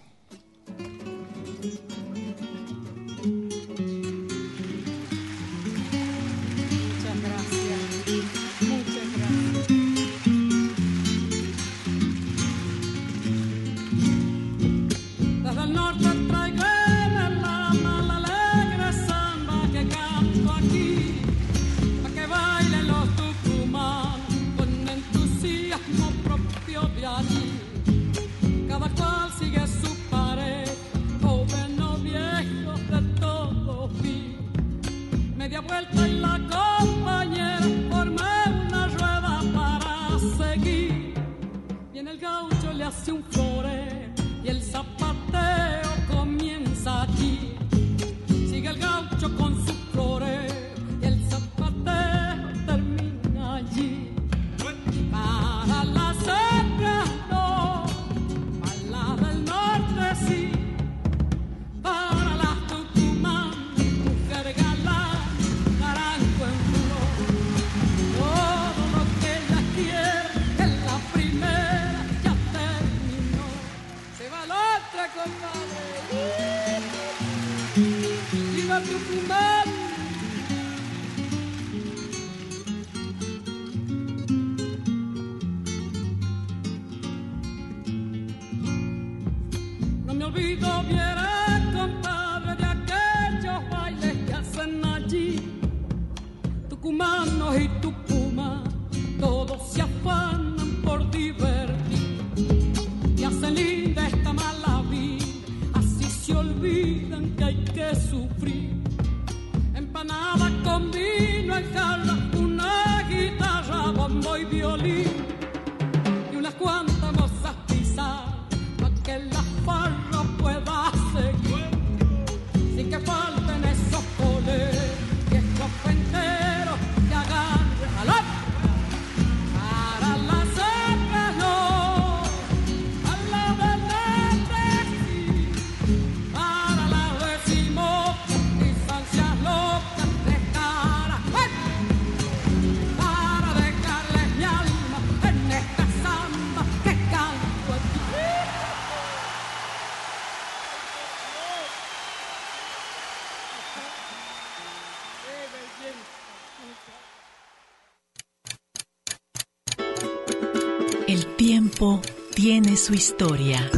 [161.74, 162.02] Tiempo
[162.36, 163.70] tiene su historia.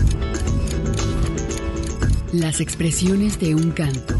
[2.33, 4.15] Las expresiones de un canto.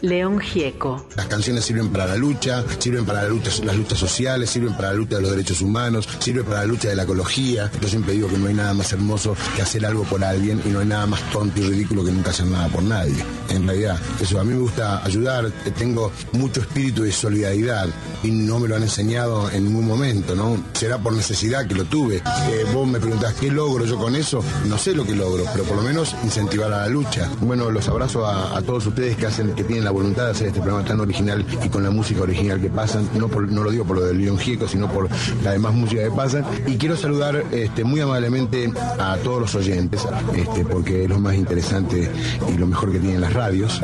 [0.00, 1.06] León Gieco.
[1.34, 5.22] Canciones sirven para la lucha, sirven para las luchas sociales, sirven para la lucha de
[5.22, 7.72] los derechos humanos, sirven para la lucha de la ecología.
[7.82, 10.68] Yo siempre digo que no hay nada más hermoso que hacer algo por alguien y
[10.68, 13.16] no hay nada más tonto y ridículo que nunca hacer nada por nadie.
[13.48, 17.88] En realidad, eso a mí me gusta ayudar, tengo mucho espíritu de solidaridad
[18.22, 20.56] y no me lo han enseñado en ningún momento, ¿no?
[20.72, 22.18] Será por necesidad que lo tuve.
[22.18, 24.40] Eh, vos me preguntás, ¿qué logro yo con eso?
[24.66, 27.28] No sé lo que logro, pero por lo menos incentivar a la lucha.
[27.40, 30.46] Bueno, los abrazo a, a todos ustedes que hacen, que tienen la voluntad de hacer
[30.46, 31.23] este programa tan original
[31.64, 34.38] y con la música original que pasan, no, no lo digo por lo del León
[34.38, 35.08] Gieco, sino por
[35.42, 36.44] la demás música que pasan.
[36.66, 40.06] Y quiero saludar este, muy amablemente a todos los oyentes,
[40.36, 42.10] este, porque es lo más interesante
[42.48, 43.80] y lo mejor que tienen las radios.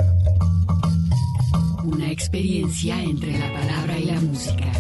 [1.84, 4.72] Una experiencia entre la palabra y la música.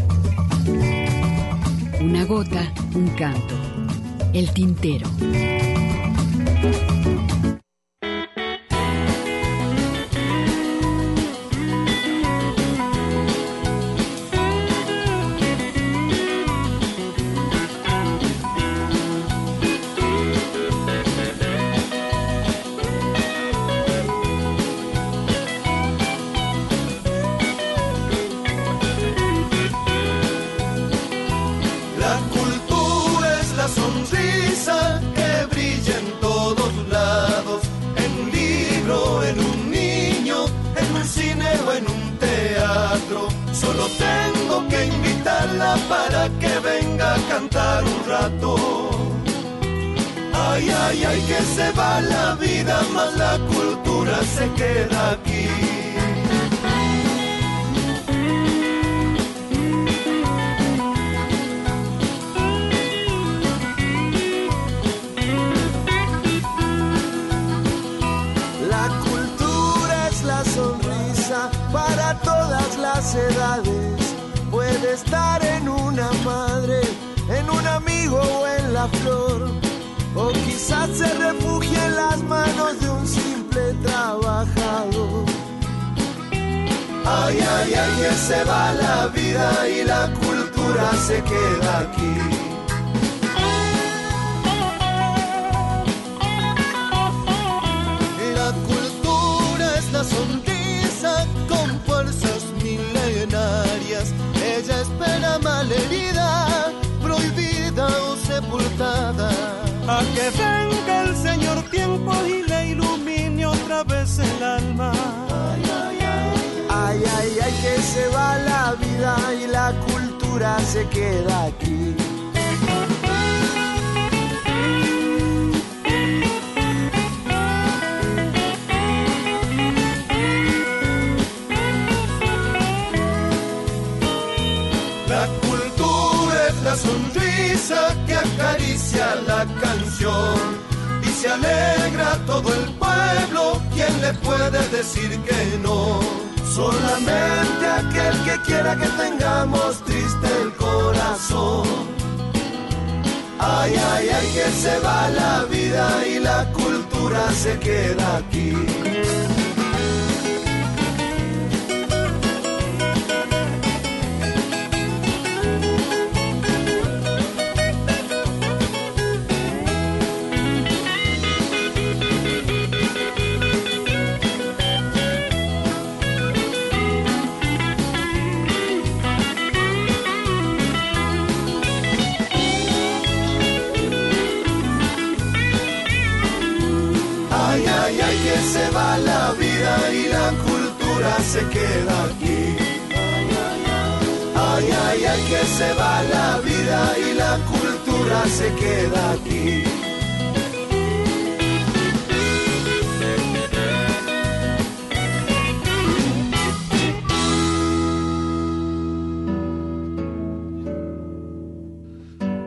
[2.00, 3.54] Una gota, un canto.
[4.32, 5.08] El tintero.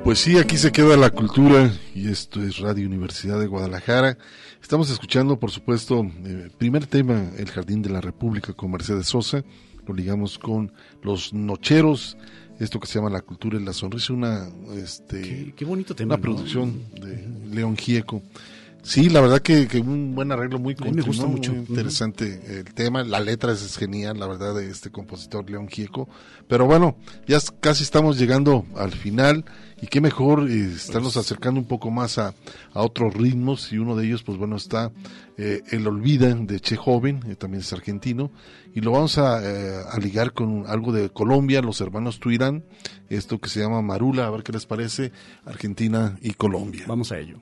[0.03, 4.17] Pues sí, aquí se queda la cultura y esto es Radio Universidad de Guadalajara.
[4.61, 9.45] Estamos escuchando, por supuesto, eh, primer tema, El Jardín de la República con Mercedes Sosa.
[9.87, 12.17] Lo ligamos con Los Nocheros,
[12.59, 16.17] esto que se llama La Cultura y la Sonrisa, una, este, Qué bonito tema, una
[16.17, 16.21] ¿no?
[16.21, 18.21] producción de León Gieco.
[18.83, 21.53] Sí, la verdad que, que un buen arreglo muy mí me gusta mucho.
[21.53, 25.69] Muy interesante el tema, la letra es, es genial, la verdad, de este compositor León
[25.69, 26.09] Gieco.
[26.49, 29.45] Pero bueno, ya casi estamos llegando al final
[29.83, 32.33] y qué mejor eh, estarnos acercando un poco más a,
[32.73, 34.93] a otros ritmos y uno de ellos, pues bueno, está
[35.37, 38.31] eh, El Olvida de Che Joven, eh, también es argentino,
[38.73, 42.63] y lo vamos a, eh, a ligar con algo de Colombia, los hermanos Tuirán,
[43.09, 45.11] esto que se llama Marula, a ver qué les parece,
[45.43, 46.85] Argentina y Colombia.
[46.87, 47.41] Vamos a ello.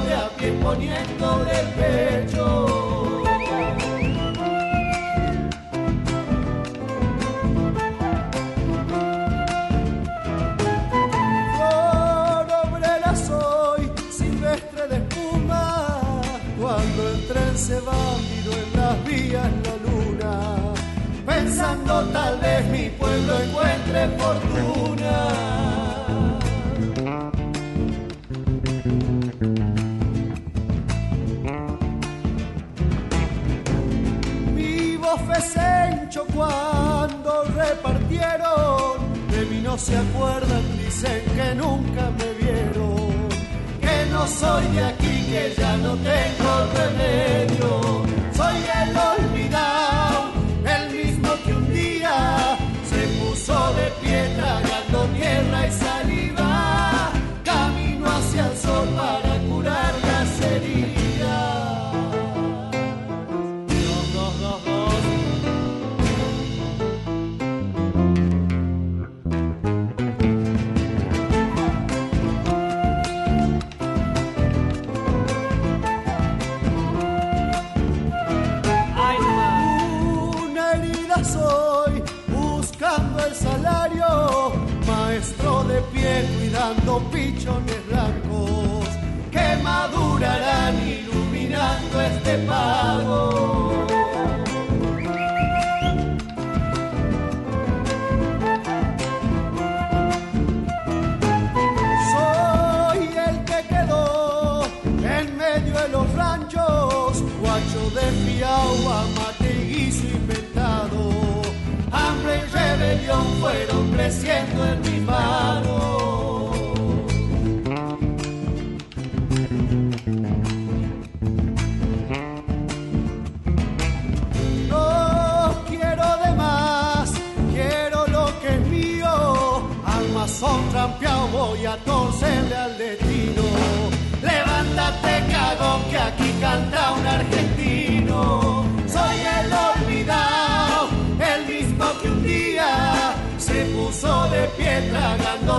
[0.00, 2.66] De a pie poniendo del pecho.
[11.54, 15.86] Flor obrera soy, silvestre de espuma,
[16.60, 20.32] cuando el tren se va miro en las vías la luna,
[21.26, 25.77] pensando tal vez mi pueblo encuentre fortuna.
[39.78, 43.28] Se acuerdan, dicen que nunca me vieron,
[43.80, 48.17] que no soy de aquí, que ya no tengo remedio,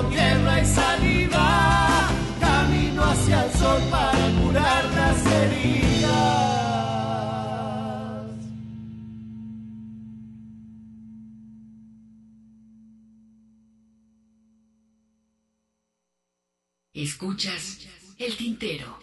[0.10, 2.10] tierra y saliva.
[2.40, 5.90] Camino hacia el sol para curar las heridas.
[16.94, 18.98] Escuchas el tintero.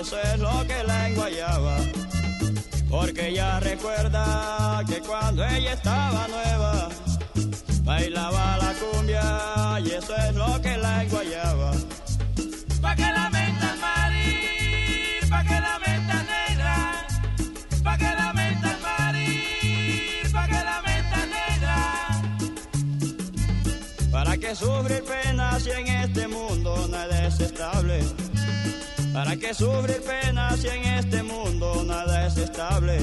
[0.00, 1.76] Eso es lo que la enguayaba.
[2.88, 6.88] Porque ella recuerda que cuando ella estaba nueva,
[7.82, 11.72] bailaba la cumbia y eso es lo que la enguayaba.
[12.80, 17.06] Pa' que lamenta el marir, pa' que lamenta negra,
[17.82, 21.76] pa' que lamenta el marir, pa' que lamenta negra.
[24.12, 28.27] Para que sufrir penas si en este mundo nada es estable.
[29.18, 33.00] Para que sufrir penas si en este mundo nada es estable.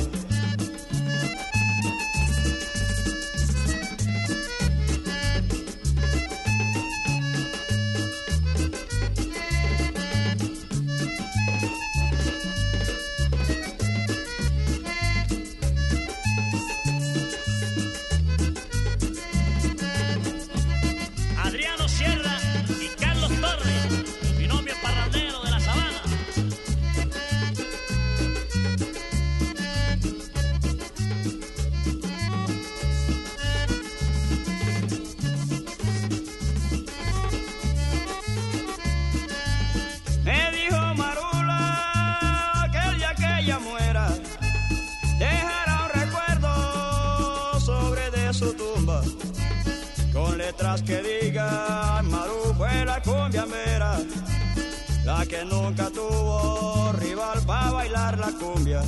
[55.25, 58.81] La que nunca tuvo rival para bailar la cumbia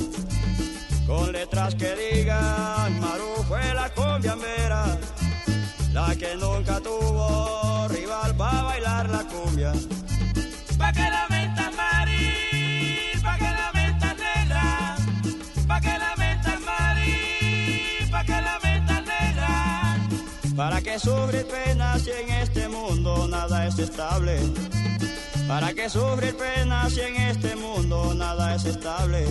[1.06, 4.98] con letras que digan Maru fue la cumbiambera
[5.92, 9.72] la que nunca tuvo rival para bailar la cumbia
[10.78, 14.96] Pa' que lamenta Mari, pa' que lamenta negra,
[15.66, 19.96] pa' que lamenta Mari, pa' que lamenta negra.
[20.56, 24.38] Para que sufrir penas si en este mundo nada es estable.
[25.48, 29.24] Para que sufrir penas si en este mundo nada es estable.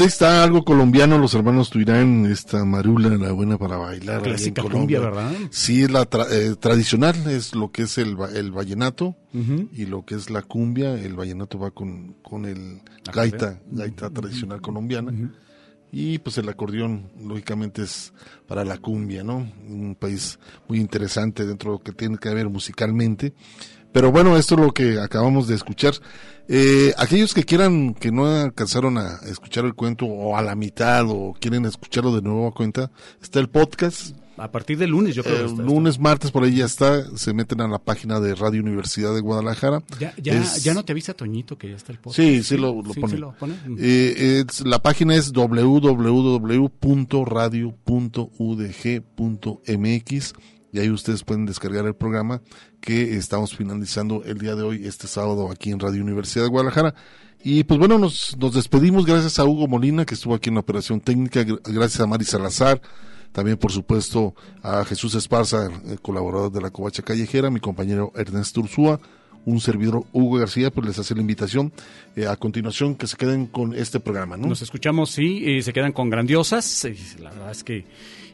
[0.00, 4.22] Pues está algo colombiano, los hermanos Tuirán, esta marula, la buena para bailar.
[4.22, 4.98] Clásica Colombia.
[4.98, 5.32] cumbia, ¿verdad?
[5.50, 10.06] Sí, es la tra- eh, tradicional, es lo que es el, el vallenato y lo
[10.06, 10.94] que es la cumbia.
[10.94, 12.80] El vallenato va con, con el
[13.12, 15.12] gaita, gaita tradicional colombiana.
[15.92, 18.14] Y pues el acordeón, lógicamente, es
[18.46, 19.52] para la cumbia, ¿no?
[19.68, 23.34] Un país muy interesante dentro de lo que tiene que ver musicalmente.
[23.92, 25.94] Pero bueno, esto es lo que acabamos de escuchar.
[26.48, 31.04] Eh, aquellos que quieran, que no alcanzaron a escuchar el cuento o a la mitad
[31.08, 32.90] o quieren escucharlo de nuevo a cuenta,
[33.22, 34.16] está el podcast.
[34.36, 35.36] A partir del lunes, yo creo.
[35.38, 37.04] que está- lunes, martes, por ahí ya está.
[37.16, 39.82] Se meten a la página de Radio Universidad de Guadalajara.
[39.98, 42.16] Ya, ya, Es- ya no te avisa Toñito que ya está el podcast.
[42.16, 43.12] Sí, sí lo, lo Sí, pone.
[43.14, 43.54] sí lo pone.
[43.66, 43.76] Mm.
[43.78, 45.30] Eh, es- la página es
[49.10, 50.32] www.radio.udg.mx
[50.72, 52.40] y ahí ustedes pueden descargar el programa
[52.80, 56.94] que estamos finalizando el día de hoy, este sábado, aquí en Radio Universidad de Guadalajara.
[57.42, 61.00] Y pues bueno, nos, despedimos gracias a Hugo Molina, que estuvo aquí en la operación
[61.00, 62.80] técnica, gr- gracias a Mari Salazar,
[63.32, 65.68] también por supuesto a Jesús Esparza,
[66.02, 69.00] colaborador de la Covacha Callejera, mi compañero Ernesto Ursúa,
[69.46, 71.72] un servidor Hugo García, pues les hace la invitación
[72.14, 74.48] eh, a continuación que se queden con este programa, ¿no?
[74.48, 76.86] Nos escuchamos, sí, eh, se quedan con grandiosas.
[77.18, 77.86] la verdad es que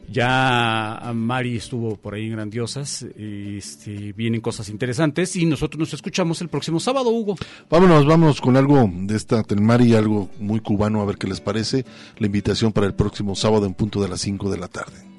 [0.09, 3.03] ya Mari estuvo por ahí en grandiosas.
[3.17, 7.35] este, vienen cosas interesantes y nosotros nos escuchamos el próximo sábado, Hugo.
[7.69, 11.85] Vámonos, vámonos con algo de esta Telmari, algo muy cubano, a ver qué les parece.
[12.17, 15.16] La invitación para el próximo sábado en punto de las 5 de la tarde.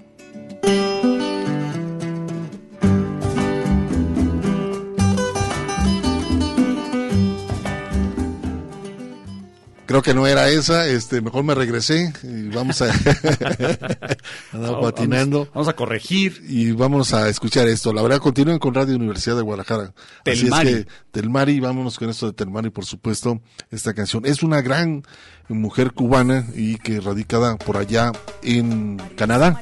[9.88, 12.92] Creo que no era esa, este, mejor me regresé y vamos a
[14.52, 15.48] Vamos- patinando.
[15.54, 16.44] Vamos a corregir.
[16.46, 17.94] Y vamos a escuchar esto.
[17.94, 19.94] La verdad, continúen con Radio Universidad de Guadalajara.
[20.24, 20.68] Telmari.
[20.68, 23.40] Así es que, Telmari, vámonos con esto de Telmari, por supuesto,
[23.70, 24.26] esta canción.
[24.26, 25.04] Es una gran
[25.48, 28.12] mujer cubana y que radicada por allá
[28.42, 29.58] en Canadá.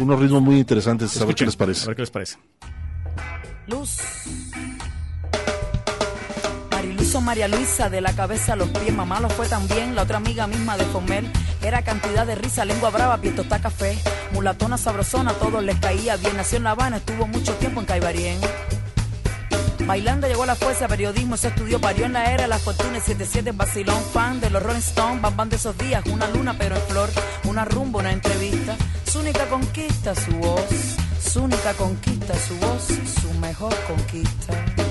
[0.00, 1.84] Unos ritmos muy interesantes, a ver qué Escuchen, les parece.
[1.84, 2.38] A ver qué les parece.
[3.68, 3.98] Luz.
[7.20, 10.46] María Luisa, de la cabeza a los pies, mamá lo fue también, la otra amiga
[10.46, 11.30] misma de Fomel.
[11.62, 13.98] Era cantidad de risa, lengua brava, pie está café.
[14.32, 16.36] Mulatona sabrosona, todos les caía bien.
[16.36, 18.38] Nació en La Habana, estuvo mucho tiempo en Caibarien.
[19.86, 23.52] Bailando llegó a la fuerza, periodismo se estudió, parió en la era, la fortuna 77,
[23.52, 27.10] vacilón, fan de los Rolling Stones, bam de esos días, una luna pero en flor,
[27.44, 28.76] una rumba, una entrevista.
[29.10, 30.64] Su única conquista, su voz,
[31.22, 32.86] su única conquista, su voz,
[33.20, 34.83] su mejor conquista.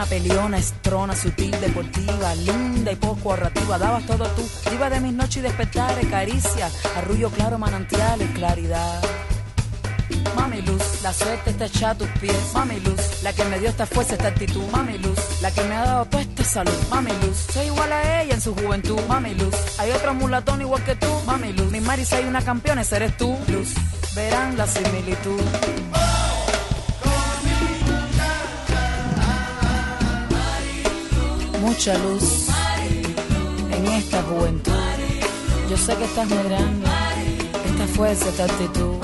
[0.00, 3.76] Una peleona, estrona, sutil, deportiva, linda y poco ahorrativa.
[3.76, 9.02] Dabas todo tú, iba de mis noches y despertares, caricia, arrullo claro, manantiales, claridad.
[10.34, 12.34] Mami Luz, la suerte está echada a tus pies.
[12.54, 14.62] Mami Luz, la que me dio esta fuerza, esta actitud.
[14.72, 16.80] Mami Luz, la que me ha dado toda esta salud.
[16.88, 18.98] Mami Luz, soy igual a ella en su juventud.
[19.06, 21.12] Mami Luz, hay otro mulatón igual que tú.
[21.26, 23.36] Mami Luz, mi Marisa hay una campeona, esa eres tú.
[23.48, 23.74] Luz,
[24.14, 25.42] verán la similitud.
[31.60, 32.48] Mucha luz
[33.70, 34.72] en esta juventud.
[35.68, 36.86] Yo sé que estás muy grande,
[37.66, 38.96] esta fuerza, esta actitud.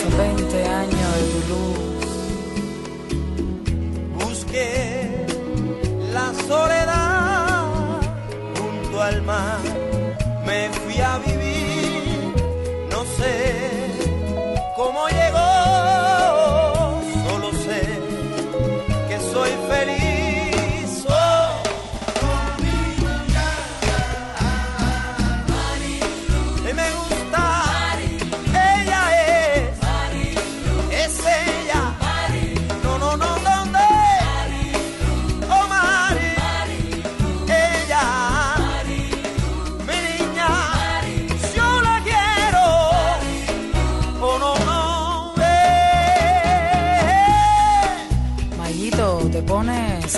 [0.00, 2.04] Son 20 años de tu luz.
[4.24, 5.26] Busqué
[6.12, 7.64] la soledad
[8.58, 9.60] junto al mar,
[10.44, 12.34] me fui a vivir,
[12.90, 13.32] no sé
[14.76, 15.55] cómo llegó,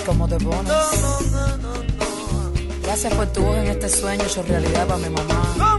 [0.09, 0.73] como te pones.
[2.81, 5.78] Gracias por tu voz en este sueño hecho realidad para mi mamá.